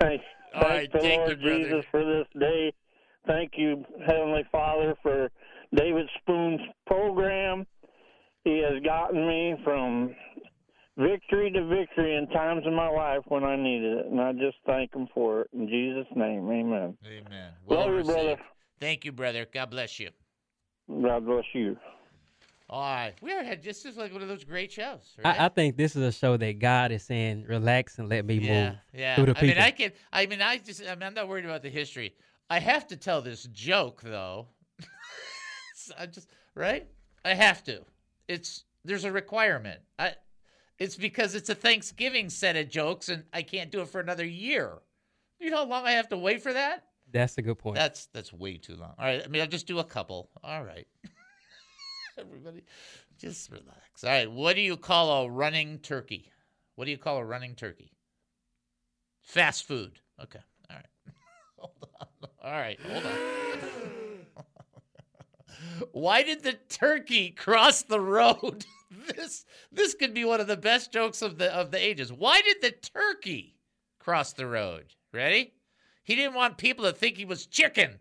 [0.00, 0.22] Thank,
[0.54, 1.58] All thank right, the thank you, Lord brother.
[1.64, 2.72] Jesus for this day.
[3.26, 5.30] Thank you, Heavenly Father, for
[5.74, 7.66] David Spoon's program.
[8.44, 10.14] He has gotten me from
[10.96, 14.56] victory to victory in times in my life when I needed it, and I just
[14.66, 15.48] thank him for it.
[15.52, 16.96] In Jesus' name, amen.
[17.06, 17.52] Amen.
[17.68, 18.36] Love you, brother.
[18.82, 19.46] Thank you, brother.
[19.54, 20.10] God bless you.
[20.88, 21.76] God bless you.
[22.68, 23.14] All right.
[23.22, 25.38] We are had this is like one of those great shows, right?
[25.38, 28.34] I, I think this is a show that God is saying, relax and let me
[28.34, 29.14] yeah, move yeah.
[29.14, 29.50] through the people.
[29.50, 29.58] I mean.
[29.62, 29.92] I can.
[30.12, 30.82] I mean, I just.
[30.82, 32.16] I mean, I'm not worried about the history.
[32.50, 34.48] I have to tell this joke though.
[35.98, 36.88] I just right.
[37.24, 37.82] I have to.
[38.26, 39.80] It's there's a requirement.
[39.96, 40.14] I.
[40.80, 44.26] It's because it's a Thanksgiving set of jokes, and I can't do it for another
[44.26, 44.78] year.
[45.38, 46.82] You know how long I have to wait for that?
[47.12, 47.76] That's a good point.
[47.76, 48.94] That's that's way too long.
[48.98, 49.22] All right.
[49.24, 50.30] I mean, I'll just do a couple.
[50.42, 50.86] All right.
[52.18, 52.62] Everybody,
[53.18, 54.04] just relax.
[54.04, 54.30] All right.
[54.30, 56.30] What do you call a running turkey?
[56.74, 57.92] What do you call a running turkey?
[59.20, 60.00] Fast food.
[60.22, 60.40] Okay.
[60.70, 60.86] All right.
[61.58, 62.06] hold on.
[62.42, 62.80] All right.
[62.80, 63.12] Hold on.
[65.92, 68.64] Why did the turkey cross the road?
[69.16, 72.12] this this could be one of the best jokes of the of the ages.
[72.12, 73.56] Why did the turkey
[73.98, 74.94] cross the road?
[75.12, 75.52] Ready?
[76.04, 77.98] He didn't want people to think he was chicken.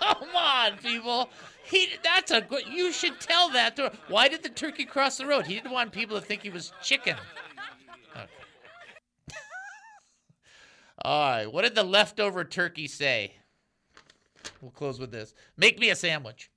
[0.00, 1.30] Come on, people.
[1.64, 5.26] He that's a good you should tell that to Why did the turkey cross the
[5.26, 5.46] road?
[5.46, 7.16] He didn't want people to think he was chicken.
[11.02, 11.46] All right.
[11.50, 13.34] What did the leftover turkey say?
[14.60, 15.34] We'll close with this.
[15.56, 16.50] Make me a sandwich.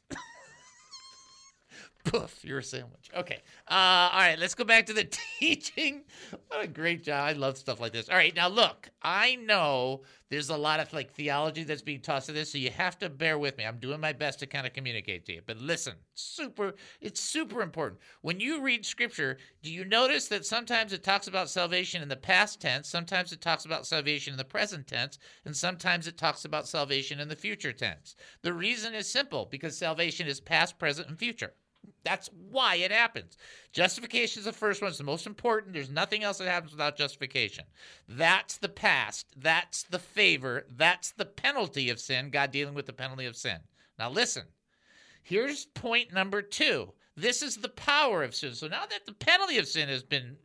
[2.12, 3.10] Poof, you're a sandwich.
[3.16, 3.42] Okay.
[3.70, 5.06] Uh, all right, let's go back to the
[5.40, 6.04] teaching.
[6.48, 7.30] What a great job.
[7.30, 8.10] I love stuff like this.
[8.10, 12.26] All right, now look, I know there's a lot of like theology that's being tossed
[12.26, 13.66] to this, so you have to bear with me.
[13.66, 15.42] I'm doing my best to kind of communicate to you.
[15.46, 18.02] But listen, super, it's super important.
[18.22, 22.18] When you read scripture, do you notice that sometimes it talks about salvation in the
[22.18, 26.44] past tense, sometimes it talks about salvation in the present tense, and sometimes it talks
[26.44, 28.18] about salvation in the future tense?
[28.42, 31.54] The reason is simple because salvation is past, present, and future.
[32.04, 33.38] That's why it happens.
[33.72, 34.90] Justification is the first one.
[34.90, 35.74] It's the most important.
[35.74, 37.66] There's nothing else that happens without justification.
[38.10, 39.28] That's the past.
[39.38, 40.66] That's the favor.
[40.76, 43.58] That's the penalty of sin, God dealing with the penalty of sin.
[43.98, 44.44] Now, listen.
[45.24, 46.92] Here's point number two.
[47.16, 48.54] This is the power of sin.
[48.54, 50.36] So now that the penalty of sin has been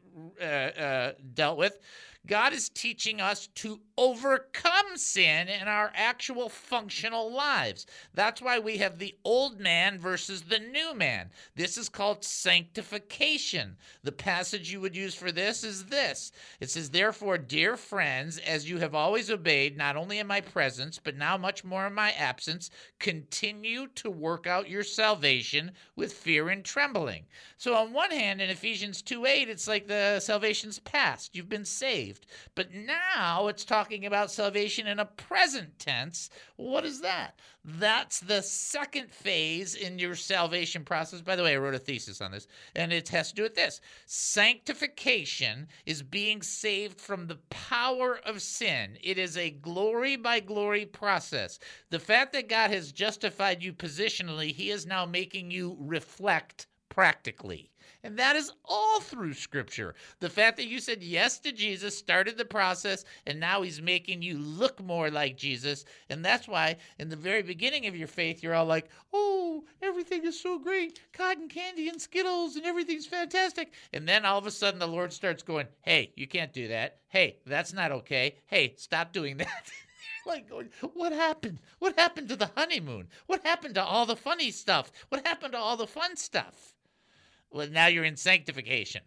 [0.40, 1.78] uh, uh, dealt with,
[2.26, 7.86] God is teaching us to overcome sin in our actual functional lives.
[8.14, 11.30] That's why we have the old man versus the new man.
[11.56, 13.76] This is called sanctification.
[14.04, 18.68] The passage you would use for this is this it says, Therefore, dear friends, as
[18.68, 22.12] you have always obeyed, not only in my presence, but now much more in my
[22.12, 27.24] absence, continue to work out your salvation with fear and trembling.
[27.56, 31.34] So, on one hand, in Ephesians 2 8, it's like the salvation's past.
[31.34, 32.07] You've been saved.
[32.54, 36.30] But now it's talking about salvation in a present tense.
[36.56, 37.38] What is that?
[37.64, 41.20] That's the second phase in your salvation process.
[41.20, 43.54] By the way, I wrote a thesis on this, and it has to do with
[43.54, 43.80] this.
[44.06, 48.96] Sanctification is being saved from the power of sin.
[49.02, 51.58] It is a glory by glory process.
[51.90, 57.70] The fact that God has justified you positionally, He is now making you reflect practically.
[58.08, 59.94] And that is all through Scripture.
[60.20, 64.22] The fact that you said yes to Jesus started the process, and now He's making
[64.22, 65.84] you look more like Jesus.
[66.08, 70.24] And that's why, in the very beginning of your faith, you're all like, oh, everything
[70.24, 73.74] is so great cotton candy and Skittles, and everything's fantastic.
[73.92, 77.00] And then all of a sudden, the Lord starts going, hey, you can't do that.
[77.08, 78.36] Hey, that's not okay.
[78.46, 79.70] Hey, stop doing that.
[80.26, 80.50] like
[80.94, 81.60] what happened?
[81.78, 83.08] What happened to the honeymoon?
[83.26, 84.90] What happened to all the funny stuff?
[85.10, 86.74] What happened to all the fun stuff?
[87.50, 89.02] Well, now you're in sanctification.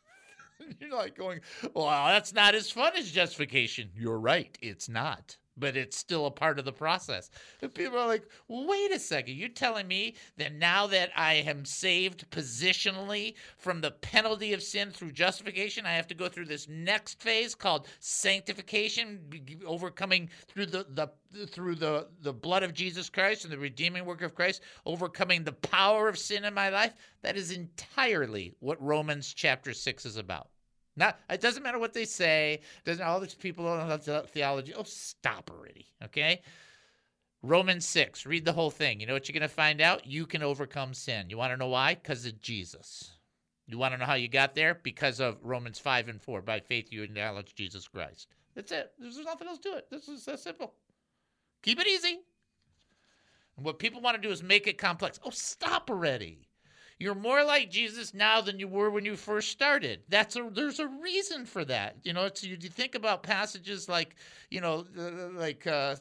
[0.80, 1.40] you're like going,
[1.74, 3.90] well, that's not as fun as justification.
[3.94, 4.56] You're right.
[4.60, 5.36] It's not.
[5.56, 7.30] But it's still a part of the process.
[7.60, 9.36] And people are like, wait a second.
[9.36, 14.90] You're telling me that now that I am saved positionally from the penalty of sin
[14.90, 19.20] through justification, I have to go through this next phase called sanctification,
[19.66, 21.10] overcoming through the, the
[21.46, 25.52] through the, the blood of Jesus Christ and the redeeming work of Christ, overcoming the
[25.52, 26.94] power of sin in my life.
[27.22, 30.48] That is entirely what Romans chapter 6 is about.
[30.96, 32.60] Not, it doesn't matter what they say.
[32.84, 34.74] Doesn't all these people don't have theology.
[34.74, 35.86] Oh, stop already.
[36.04, 36.42] Okay.
[37.42, 39.00] Romans 6, read the whole thing.
[39.00, 40.06] You know what you're going to find out?
[40.06, 41.28] You can overcome sin.
[41.28, 41.94] You want to know why?
[41.94, 43.10] Because of Jesus.
[43.66, 44.78] You want to know how you got there?
[44.80, 46.42] Because of Romans 5 and 4.
[46.42, 48.28] By faith, you acknowledge Jesus Christ.
[48.54, 48.92] That's it.
[48.98, 49.86] There's nothing else to it.
[49.90, 50.74] This is that simple.
[51.62, 52.20] Keep it easy.
[53.56, 55.18] And what people want to do is make it complex.
[55.24, 56.48] Oh, stop already.
[57.02, 60.04] You're more like Jesus now than you were when you first started.
[60.08, 61.96] That's a there's a reason for that.
[62.04, 64.14] You know, it's you, think about passages like,
[64.50, 64.86] you know,
[65.34, 65.96] like uh,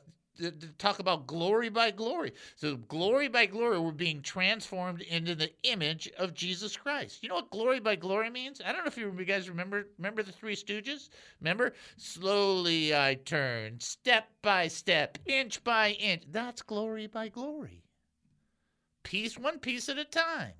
[0.77, 2.33] talk about glory by glory.
[2.55, 7.23] So glory by glory, we're being transformed into the image of Jesus Christ.
[7.23, 8.61] You know what glory by glory means?
[8.63, 11.09] I don't know if you guys remember remember the Three Stooges.
[11.39, 16.25] Remember, slowly I turn, step by step, inch by inch.
[16.31, 17.81] That's glory by glory.
[19.01, 20.53] Piece one piece at a time.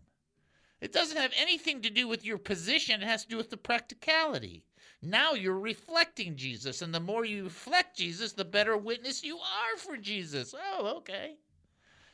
[0.82, 3.58] It doesn't have anything to do with your position, it has to do with the
[3.58, 4.64] practicality.
[5.04, 9.78] Now you're reflecting Jesus, and the more you reflect Jesus, the better witness you are
[9.78, 10.54] for Jesus.
[10.58, 11.38] Oh, okay.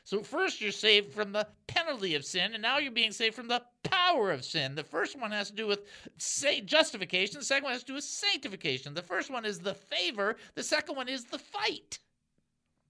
[0.03, 3.49] So, first you're saved from the penalty of sin, and now you're being saved from
[3.49, 4.76] the power of sin.
[4.76, 5.82] The first one has to do with
[6.65, 8.93] justification, the second one has to do with sanctification.
[8.93, 11.99] The first one is the favor, the second one is the fight.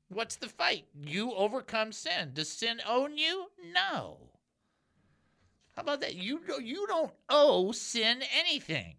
[0.10, 0.86] What's the fight?
[0.96, 2.34] You overcome sin.
[2.34, 3.48] Does sin own you?
[3.74, 4.18] No.
[5.78, 6.16] How about that?
[6.16, 8.96] You you don't owe sin anything.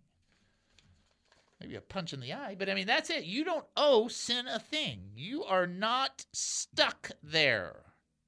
[1.61, 3.25] Maybe a punch in the eye, but I mean that's it.
[3.25, 5.11] You don't owe sin a thing.
[5.17, 7.83] You are not stuck there.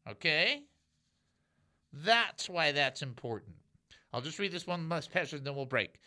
[0.09, 0.65] Okay?
[1.93, 3.55] That's why that's important.
[4.13, 6.01] I'll just read this one last passage and then we'll break.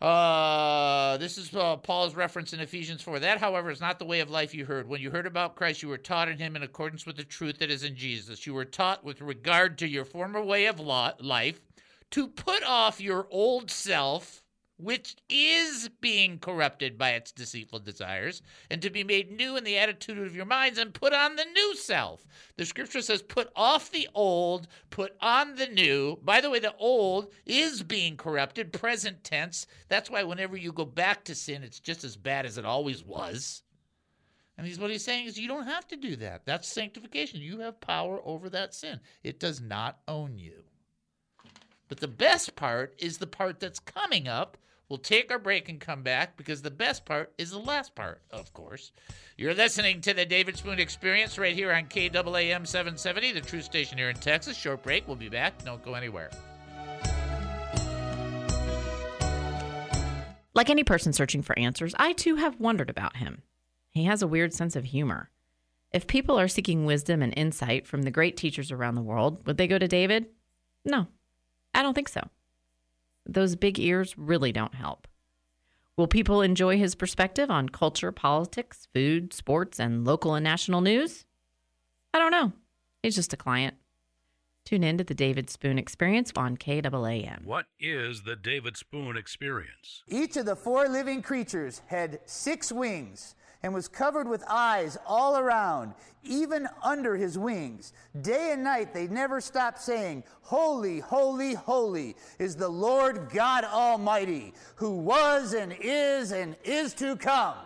[0.00, 3.18] Uh, this is uh, Paul's reference in Ephesians 4.
[3.18, 4.88] That, however, is not the way of life you heard.
[4.88, 7.58] When you heard about Christ, you were taught in him in accordance with the truth
[7.58, 8.46] that is in Jesus.
[8.46, 11.60] You were taught with regard to your former way of life
[12.12, 14.42] to put off your old self,
[14.82, 19.78] which is being corrupted by its deceitful desires, and to be made new in the
[19.78, 22.26] attitude of your minds and put on the new self.
[22.56, 26.18] The scripture says, put off the old, put on the new.
[26.22, 29.66] By the way, the old is being corrupted, present tense.
[29.88, 33.04] That's why whenever you go back to sin, it's just as bad as it always
[33.04, 33.62] was.
[34.56, 36.44] And he's what he's saying is you don't have to do that.
[36.44, 37.40] That's sanctification.
[37.40, 39.00] You have power over that sin.
[39.22, 40.64] It does not own you.
[41.88, 44.56] But the best part is the part that's coming up.
[44.90, 48.22] We'll take our break and come back because the best part is the last part,
[48.32, 48.90] of course.
[49.36, 53.98] You're listening to the David Spoon Experience right here on KAAM 770, the true station
[53.98, 54.56] here in Texas.
[54.56, 55.06] Short break.
[55.06, 55.64] We'll be back.
[55.64, 56.30] Don't go anywhere.
[60.54, 63.42] Like any person searching for answers, I too have wondered about him.
[63.90, 65.30] He has a weird sense of humor.
[65.92, 69.56] If people are seeking wisdom and insight from the great teachers around the world, would
[69.56, 70.26] they go to David?
[70.84, 71.06] No,
[71.72, 72.28] I don't think so.
[73.30, 75.06] Those big ears really don't help.
[75.96, 81.26] Will people enjoy his perspective on culture, politics, food, sports, and local and national news?
[82.12, 82.52] I don't know.
[83.02, 83.76] He's just a client.
[84.64, 87.44] Tune in to the David Spoon Experience on KAAM.
[87.44, 90.02] What is the David Spoon experience?
[90.08, 95.36] Each of the four living creatures had six wings and was covered with eyes all
[95.36, 97.92] around, even under his wings.
[98.22, 104.54] Day and night they never stopped saying, Holy, holy, holy is the Lord God Almighty,
[104.76, 107.56] who was and is and is to come.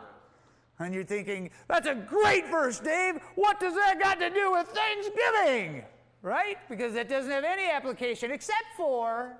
[0.81, 3.21] And you're thinking, that's a great verse, Dave.
[3.37, 5.85] What does that got to do with Thanksgiving?
[6.21, 6.57] Right?
[6.69, 9.39] Because that doesn't have any application except for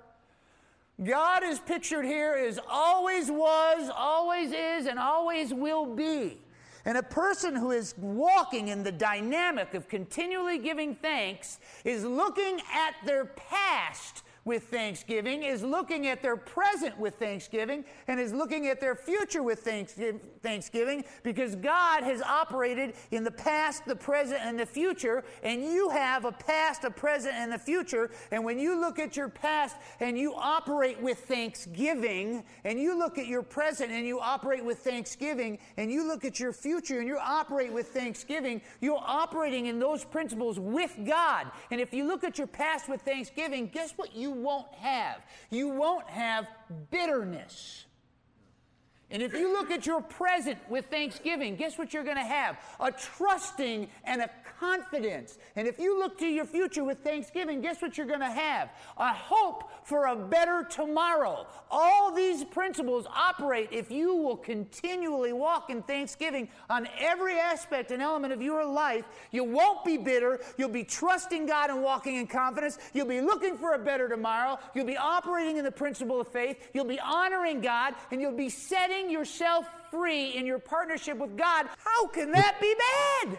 [1.03, 6.39] God is pictured here as always was, always is, and always will be.
[6.85, 12.61] And a person who is walking in the dynamic of continually giving thanks is looking
[12.73, 18.67] at their past with thanksgiving, is looking at their present with thanksgiving, and is looking
[18.67, 19.67] at their future with
[20.41, 25.89] thanksgiving because God has operated in the past, the present, and the future, and you
[25.89, 28.11] have a past, a present, and a future.
[28.31, 33.17] And when you look at your past and you operate with thanksgiving, and you look
[33.17, 37.07] at your present and you operate with thanksgiving, and you look at your future and
[37.07, 41.47] you operate with thanksgiving, you're operating in those principles with God.
[41.71, 45.21] And if you look at your past with thanksgiving, guess what you won't have?
[45.49, 46.47] You won't have
[46.91, 47.85] bitterness.
[49.11, 52.57] And if you look at your present with thanksgiving, guess what you're going to have?
[52.79, 54.29] A trusting and a
[54.59, 55.37] confidence.
[55.55, 58.69] And if you look to your future with thanksgiving, guess what you're going to have?
[58.97, 61.45] A hope for a better tomorrow.
[61.69, 68.01] All these principles operate if you will continually walk in thanksgiving on every aspect and
[68.01, 69.05] element of your life.
[69.31, 70.39] You won't be bitter.
[70.57, 72.79] You'll be trusting God and walking in confidence.
[72.93, 74.57] You'll be looking for a better tomorrow.
[74.73, 76.69] You'll be operating in the principle of faith.
[76.73, 81.67] You'll be honoring God and you'll be setting yourself free in your partnership with God.
[81.77, 82.75] How can that be
[83.23, 83.37] bad?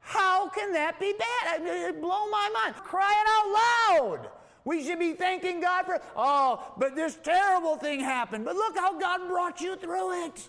[0.00, 1.62] How can that be bad?
[1.62, 2.74] It blow my mind.
[2.76, 3.52] Crying out
[3.90, 4.28] loud.
[4.64, 8.44] We should be thanking God for, oh, but this terrible thing happened.
[8.44, 10.48] But look how God brought you through it.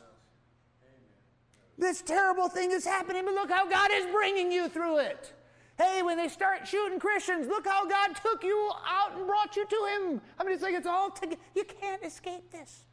[1.78, 5.34] This terrible thing is happening, but look how God is bringing you through it.
[5.78, 9.66] Hey, when they start shooting Christians, look how God took you out and brought you
[9.68, 10.22] to Him.
[10.39, 11.41] I mean, it's like it's all together.
[11.53, 12.86] You can't escape this.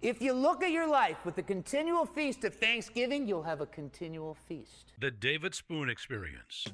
[0.00, 3.66] If you look at your life with the continual feast of thanksgiving, you'll have a
[3.66, 4.92] continual feast.
[5.00, 6.68] The David Spoon Experience.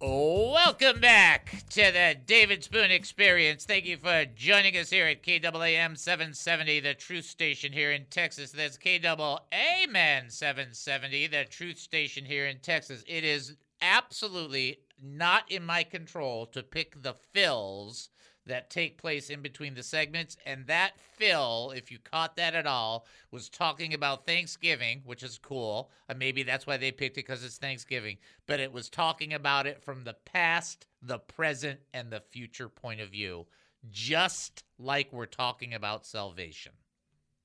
[0.00, 3.66] Welcome back to the David Spoon Experience.
[3.66, 8.50] Thank you for joining us here at KAAM 770, the truth station here in Texas.
[8.50, 13.04] That's KAAM 770, the truth station here in Texas.
[13.06, 18.10] It is absolutely not in my control to pick the fills
[18.46, 20.36] that take place in between the segments.
[20.46, 25.38] And that fill, if you caught that at all, was talking about Thanksgiving, which is
[25.38, 25.90] cool.
[26.08, 28.18] And maybe that's why they picked it because it's Thanksgiving.
[28.46, 33.00] But it was talking about it from the past, the present, and the future point
[33.00, 33.46] of view,
[33.90, 36.72] just like we're talking about salvation.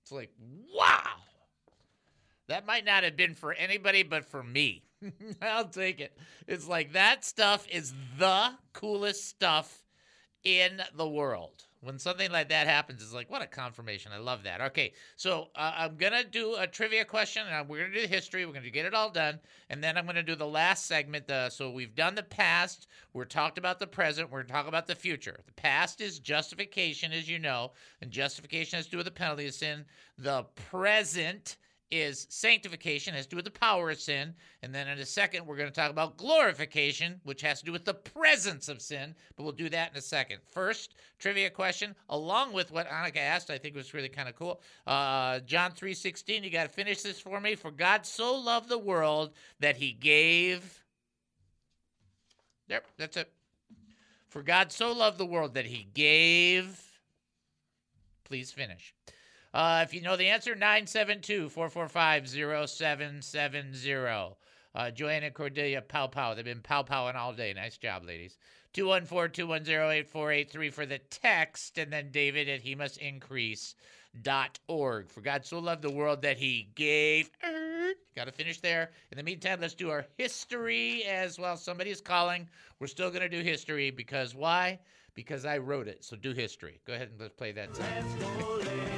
[0.04, 0.32] It's like,
[0.74, 1.02] wow.
[2.52, 4.84] That might not have been for anybody but for me.
[5.42, 6.18] I'll take it.
[6.48, 9.86] It's like that stuff is the coolest stuff
[10.44, 11.64] in the world.
[11.80, 14.12] When something like that happens, it's like, what a confirmation.
[14.14, 14.60] I love that.
[14.60, 18.06] Okay, so uh, I'm going to do a trivia question, and we're going to do
[18.06, 18.46] the history.
[18.46, 19.40] We're going to get it all done.
[19.70, 21.32] And then I'm going to do the last segment.
[21.32, 22.88] Uh, so we've done the past.
[23.14, 24.30] We're talked about the present.
[24.30, 25.40] We're talking about the future.
[25.46, 27.72] The past is justification, as you know,
[28.02, 29.86] and justification has to do with the penalty of sin.
[30.18, 31.56] The present
[31.92, 34.34] is sanctification, has to do with the power of sin.
[34.64, 37.72] And then in a second, we're going to talk about glorification, which has to do
[37.72, 39.14] with the presence of sin.
[39.36, 40.40] But we'll do that in a second.
[40.52, 44.62] First, trivia question, along with what Annika asked, I think was really kind of cool.
[44.88, 47.56] Uh, John 3.16, you got to finish this for me.
[47.56, 50.80] For God so loved the world that he gave...
[52.70, 53.30] Yep, that's it.
[54.30, 56.82] For God so loved the world that he gave...
[58.24, 58.94] Please finish.
[59.54, 62.30] Uh, if you know the answer, 972 445
[62.70, 64.36] 0770.
[64.74, 66.34] Uh, Joanna Cordelia Pow Pow.
[66.34, 67.54] They've been pow powing all day.
[67.54, 68.38] Nice job, ladies.
[68.74, 71.78] 214 210 8483 for the text.
[71.78, 73.76] And then David at he must increase
[74.22, 75.10] dot org.
[75.10, 77.30] For God so loved the world that he gave.
[78.16, 78.92] Got to finish there.
[79.12, 81.58] In the meantime, let's do our history as well.
[81.58, 82.48] Somebody is calling.
[82.80, 84.80] We're still going to do history because why?
[85.14, 86.06] Because I wrote it.
[86.06, 86.80] So do history.
[86.86, 88.91] Go ahead and let's play that song.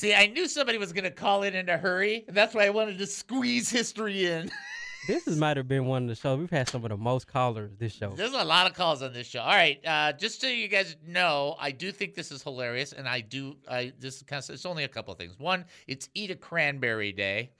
[0.00, 2.24] See, I knew somebody was going to call in in a hurry.
[2.26, 4.50] And that's why I wanted to squeeze history in.
[5.06, 6.38] This is, might have been one of the shows.
[6.38, 8.10] We've had some of the most callers this show.
[8.10, 9.40] There's a lot of calls on this show.
[9.40, 13.08] All right, uh, just so you guys know, I do think this is hilarious, and
[13.08, 13.56] I do.
[13.66, 14.50] I this is kind of.
[14.50, 15.38] It's only a couple of things.
[15.38, 17.50] One, it's Eat a Cranberry Day.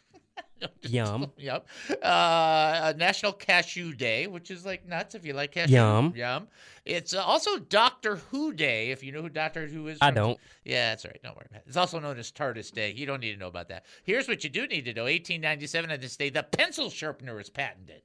[0.83, 1.31] Yum.
[1.39, 1.67] yep.
[2.03, 5.75] Uh, National Cashew Day, which is like nuts if you like cashew.
[5.75, 6.13] Yum.
[6.15, 6.49] Yum.
[6.85, 9.99] It's uh, also Doctor Who Day, if you know who Doctor Who is.
[10.01, 10.39] I don't.
[10.65, 11.23] Yeah, that's all right.
[11.23, 11.65] Don't worry about it.
[11.67, 12.93] It's also known as TARDIS Day.
[12.93, 13.87] You don't need to know about that.
[14.05, 17.51] Here's what you do need to know 1897 on this day, the pencil sharpener is
[17.51, 18.03] patented.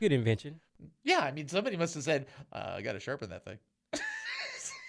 [0.00, 0.60] Good invention.
[1.04, 3.58] Yeah, I mean, somebody must have said, uh, I got to sharpen that thing.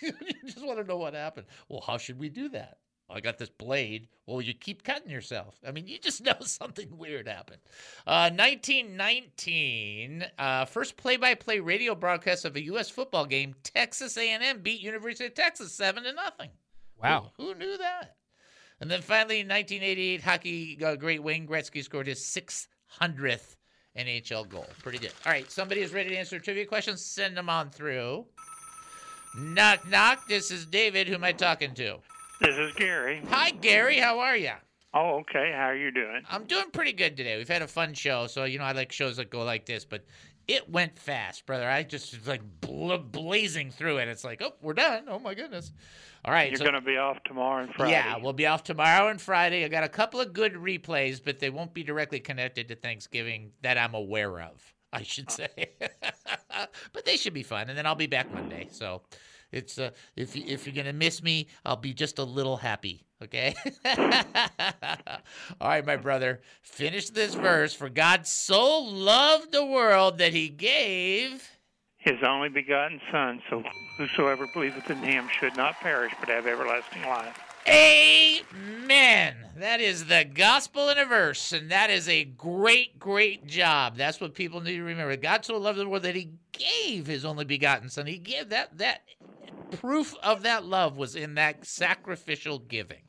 [0.02, 0.12] you
[0.46, 1.48] just want to know what happened.
[1.70, 2.78] Well, how should we do that?
[3.10, 4.10] I got this blade.
[4.26, 5.58] Well, you keep cutting yourself.
[5.66, 7.62] I mean, you just know something weird happened.
[8.06, 12.90] Uh, 1919, uh, first play-by-play radio broadcast of a U.S.
[12.90, 13.56] football game.
[13.64, 16.50] Texas A&M beat University of Texas seven to nothing.
[17.02, 17.32] Wow.
[17.38, 18.16] Who, who knew that?
[18.80, 23.56] And then finally, in 1988, hockey uh, great Wayne Gretzky scored his 600th
[23.98, 24.68] NHL goal.
[24.84, 25.14] Pretty good.
[25.26, 27.04] All right, somebody is ready to answer trivia questions.
[27.04, 28.26] Send them on through.
[29.36, 30.28] Knock, knock.
[30.28, 31.08] This is David.
[31.08, 31.98] Who am I talking to?
[32.40, 33.22] This is Gary.
[33.30, 33.98] Hi, Gary.
[33.98, 34.52] How are you?
[34.94, 35.52] Oh, okay.
[35.56, 36.22] How are you doing?
[36.30, 37.38] I'm doing pretty good today.
[37.38, 39.86] We've had a fun show, so you know I like shows that go like this,
[39.86, 40.06] but
[40.48, 41.68] it went fast, brother.
[41.68, 44.08] I just was like bla- blazing through it.
[44.08, 45.06] It's like, oh, we're done.
[45.08, 45.72] Oh my goodness.
[46.24, 46.50] All right.
[46.50, 47.94] You're so- going to be off tomorrow and Friday.
[47.94, 49.66] Yeah, we'll be off tomorrow and Friday.
[49.66, 53.52] I got a couple of good replays, but they won't be directly connected to Thanksgiving
[53.64, 55.32] that I'm aware of, I should uh.
[55.32, 55.70] say.
[56.94, 58.68] but they should be fun, and then I'll be back Monday.
[58.72, 59.02] So
[59.52, 63.04] it's uh, if you, if you're gonna miss me, I'll be just a little happy.
[63.24, 63.56] Okay.
[65.60, 66.42] All right, my brother.
[66.62, 67.74] Finish this verse.
[67.74, 71.50] For God so loved the world that He gave.
[71.98, 73.64] His only begotten Son, so
[73.98, 77.38] whosoever believeth in him should not perish but have everlasting life.
[77.68, 79.36] Amen.
[79.58, 83.98] That is the gospel in a verse, and that is a great, great job.
[83.98, 85.18] That's what people need to remember.
[85.18, 88.06] God so loved the world that He gave His only begotten Son.
[88.06, 89.02] He gave that that
[89.72, 93.02] proof of that love was in that sacrificial giving.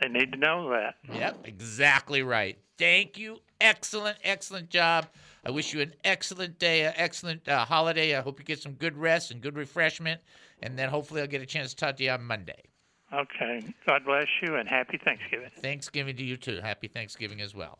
[0.00, 0.94] They need to know that.
[1.12, 2.58] Yep, exactly right.
[2.78, 3.38] Thank you.
[3.60, 5.06] Excellent, excellent job.
[5.46, 8.16] I wish you an excellent day, an excellent uh, holiday.
[8.16, 10.20] I hope you get some good rest and good refreshment,
[10.62, 12.62] and then hopefully I'll get a chance to talk to you on Monday.
[13.12, 13.62] Okay.
[13.86, 15.50] God bless you and happy Thanksgiving.
[15.58, 16.60] Thanksgiving to you too.
[16.60, 17.78] Happy Thanksgiving as well.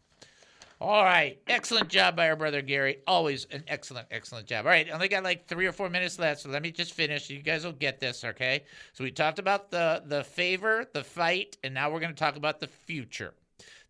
[0.81, 1.39] All right.
[1.47, 2.99] Excellent job by our brother Gary.
[3.07, 4.67] Always an excellent, excellent job.
[4.67, 4.91] All right.
[4.91, 7.31] Only got like three or four minutes left, so let me just finish.
[7.31, 8.65] You guys will get this, okay?
[8.93, 12.37] So we talked about the the favor, the fight, and now we're going to talk
[12.37, 13.35] about the future.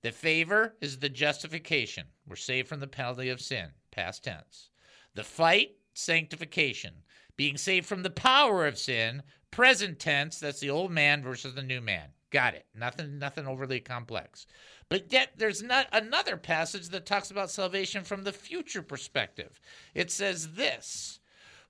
[0.03, 2.05] The favor is the justification.
[2.28, 4.68] We're saved from the penalty of sin, past tense.
[5.14, 6.93] The fight, sanctification.
[7.37, 10.39] Being saved from the power of sin, present tense.
[10.39, 12.11] That's the old man versus the new man.
[12.30, 12.66] Got it.
[12.74, 14.47] Nothing, nothing overly complex.
[14.89, 19.61] But yet, there's not another passage that talks about salvation from the future perspective.
[19.95, 21.20] It says this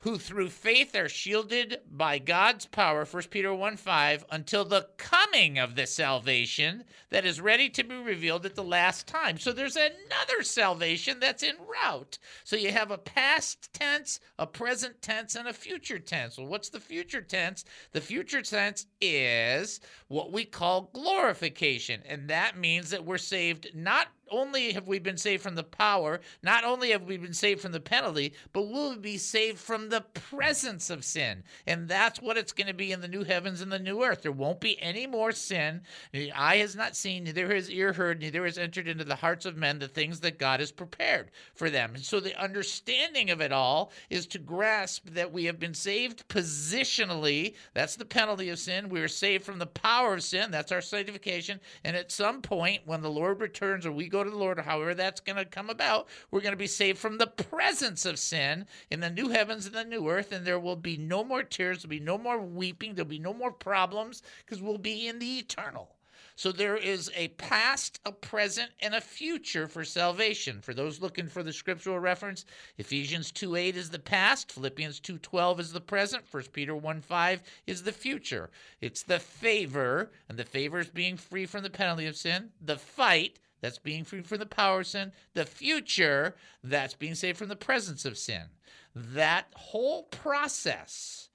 [0.05, 5.59] who through faith are shielded by God's power, 1 Peter 1 5, until the coming
[5.59, 9.39] of the salvation that is ready to be revealed at the last time.
[9.39, 12.19] So there's another salvation that's en route.
[12.45, 16.37] So you have a past tense, a present tense, and a future tense.
[16.37, 17.65] Well, what's the future tense?
[17.93, 19.81] The future tense is
[20.15, 22.01] what we call glorification.
[22.07, 26.21] And that means that we're saved not only have we been saved from the power,
[26.43, 30.01] not only have we been saved from the penalty, but we'll be saved from the
[30.01, 31.43] presence of sin.
[31.67, 34.23] And that's what it's going to be in the new heavens and the new earth.
[34.23, 35.83] There won't be any more sin.
[36.13, 39.47] The eye has not seen, neither has ear heard, neither has entered into the hearts
[39.47, 41.95] of men the things that God has prepared for them.
[41.95, 46.27] And so the understanding of it all is to grasp that we have been saved
[46.29, 47.55] positionally.
[47.75, 48.89] That's the penalty of sin.
[48.89, 50.51] We are saved from the power of sin.
[50.51, 51.61] That's our sanctification.
[51.85, 54.63] And at some point, when the Lord returns or we go to the Lord, or
[54.63, 58.19] however that's going to come about, we're going to be saved from the presence of
[58.19, 60.33] sin in the new heavens and the new earth.
[60.33, 61.83] And there will be no more tears.
[61.83, 62.95] There'll be no more weeping.
[62.95, 65.94] There'll be no more problems because we'll be in the eternal.
[66.37, 70.61] So there is a past, a present, and a future for salvation.
[70.61, 72.45] For those looking for the scriptural reference,
[72.77, 77.93] Ephesians 2:8 is the past, Philippians 2:12 is the present, 1 Peter 1:5 is the
[77.93, 78.51] future.
[78.81, 82.53] It's the favor, and the favor is being free from the penalty of sin.
[82.61, 85.13] The fight, that's being free from the power of sin.
[85.35, 88.51] The future, that's being saved from the presence of sin.
[88.95, 91.31] That whole process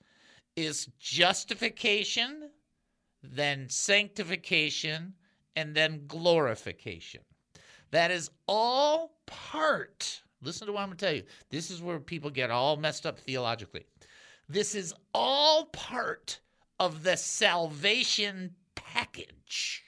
[0.56, 2.52] is justification
[3.24, 5.14] then sanctification,
[5.56, 7.22] and then glorification.
[7.92, 10.22] That is all part.
[10.42, 11.24] Listen to what I'm going to tell you.
[11.50, 13.86] This is where people get all messed up theologically.
[14.48, 16.40] This is all part
[16.80, 19.84] of the salvation package.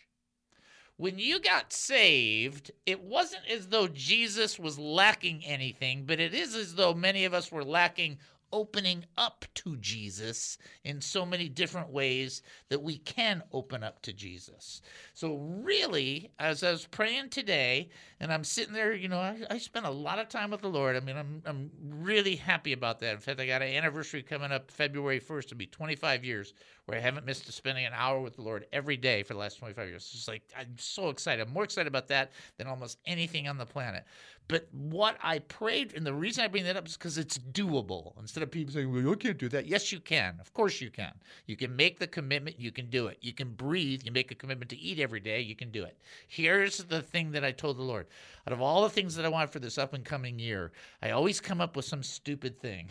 [0.97, 6.53] When you got saved, it wasn't as though Jesus was lacking anything, but it is
[6.53, 8.19] as though many of us were lacking
[8.51, 14.13] opening up to Jesus in so many different ways that we can open up to
[14.13, 14.81] Jesus.
[15.13, 17.89] So, really, as I was praying today,
[18.19, 20.69] and I'm sitting there, you know, I, I spent a lot of time with the
[20.69, 20.95] Lord.
[20.95, 23.13] I mean, I'm, I'm really happy about that.
[23.13, 25.45] In fact, I got an anniversary coming up February 1st.
[25.45, 26.53] It'll be 25 years
[26.85, 29.59] where I haven't missed spending an hour with the Lord every day for the last
[29.59, 30.03] 25 years.
[30.03, 31.47] It's just like, I'm so excited.
[31.47, 34.03] I'm more excited about that than almost anything on the planet.
[34.51, 38.19] But what I prayed, and the reason I bring that up is because it's doable.
[38.19, 39.65] Instead of people saying, well, you can't do that.
[39.65, 40.35] Yes, you can.
[40.41, 41.13] Of course you can.
[41.45, 42.59] You can make the commitment.
[42.59, 43.17] You can do it.
[43.21, 44.01] You can breathe.
[44.03, 45.39] You make a commitment to eat every day.
[45.39, 45.97] You can do it.
[46.27, 48.07] Here's the thing that I told the Lord.
[48.45, 51.11] Out of all the things that I want for this up and coming year, I
[51.11, 52.89] always come up with some stupid thing.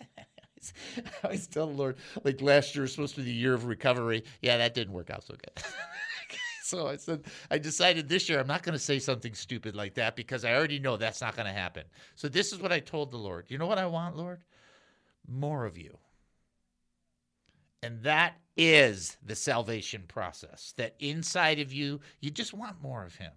[0.16, 3.66] I always tell the Lord, like last year was supposed to be the year of
[3.66, 4.24] recovery.
[4.40, 5.62] Yeah, that didn't work out so good.
[6.72, 9.94] so I said, I decided this year I'm not going to say something stupid like
[9.94, 11.84] that because I already know that's not going to happen.
[12.14, 13.44] So this is what I told the Lord.
[13.48, 14.40] You know what I want, Lord?
[15.28, 15.98] More of you.
[17.82, 20.72] And that is the salvation process.
[20.78, 23.32] That inside of you, you just want more of Him.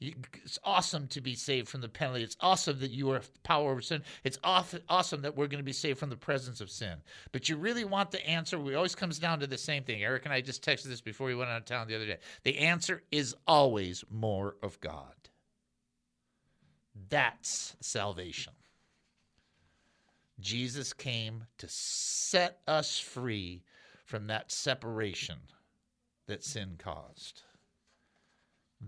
[0.00, 2.22] It's awesome to be saved from the penalty.
[2.22, 4.02] It's awesome that you are power over sin.
[4.24, 6.96] It's awesome that we're going to be saved from the presence of sin.
[7.32, 8.56] But you really want the answer.
[8.70, 10.02] It always comes down to the same thing.
[10.02, 12.18] Eric and I just texted this before we went out of town the other day.
[12.44, 15.14] The answer is always more of God.
[17.08, 18.54] That's salvation.
[20.38, 23.64] Jesus came to set us free
[24.06, 25.36] from that separation
[26.26, 27.42] that sin caused.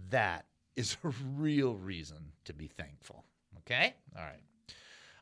[0.08, 0.46] That
[0.76, 3.24] is a real reason to be thankful.
[3.58, 3.94] Okay?
[4.16, 4.40] All right.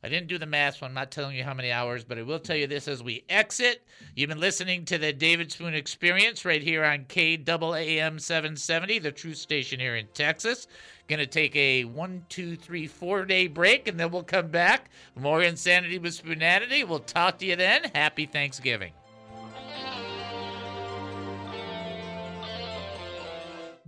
[0.02, 2.22] I didn't do the math, so I'm not telling you how many hours, but I
[2.22, 3.86] will tell you this as we exit.
[4.14, 9.36] You've been listening to the David Spoon Experience right here on KAAM 770, the truth
[9.36, 10.68] station here in Texas.
[11.06, 14.90] Going to take a one, two, three, four day break, and then we'll come back.
[15.16, 16.84] More insanity with Spoonanity.
[16.84, 17.84] We'll talk to you then.
[17.94, 18.92] Happy Thanksgiving.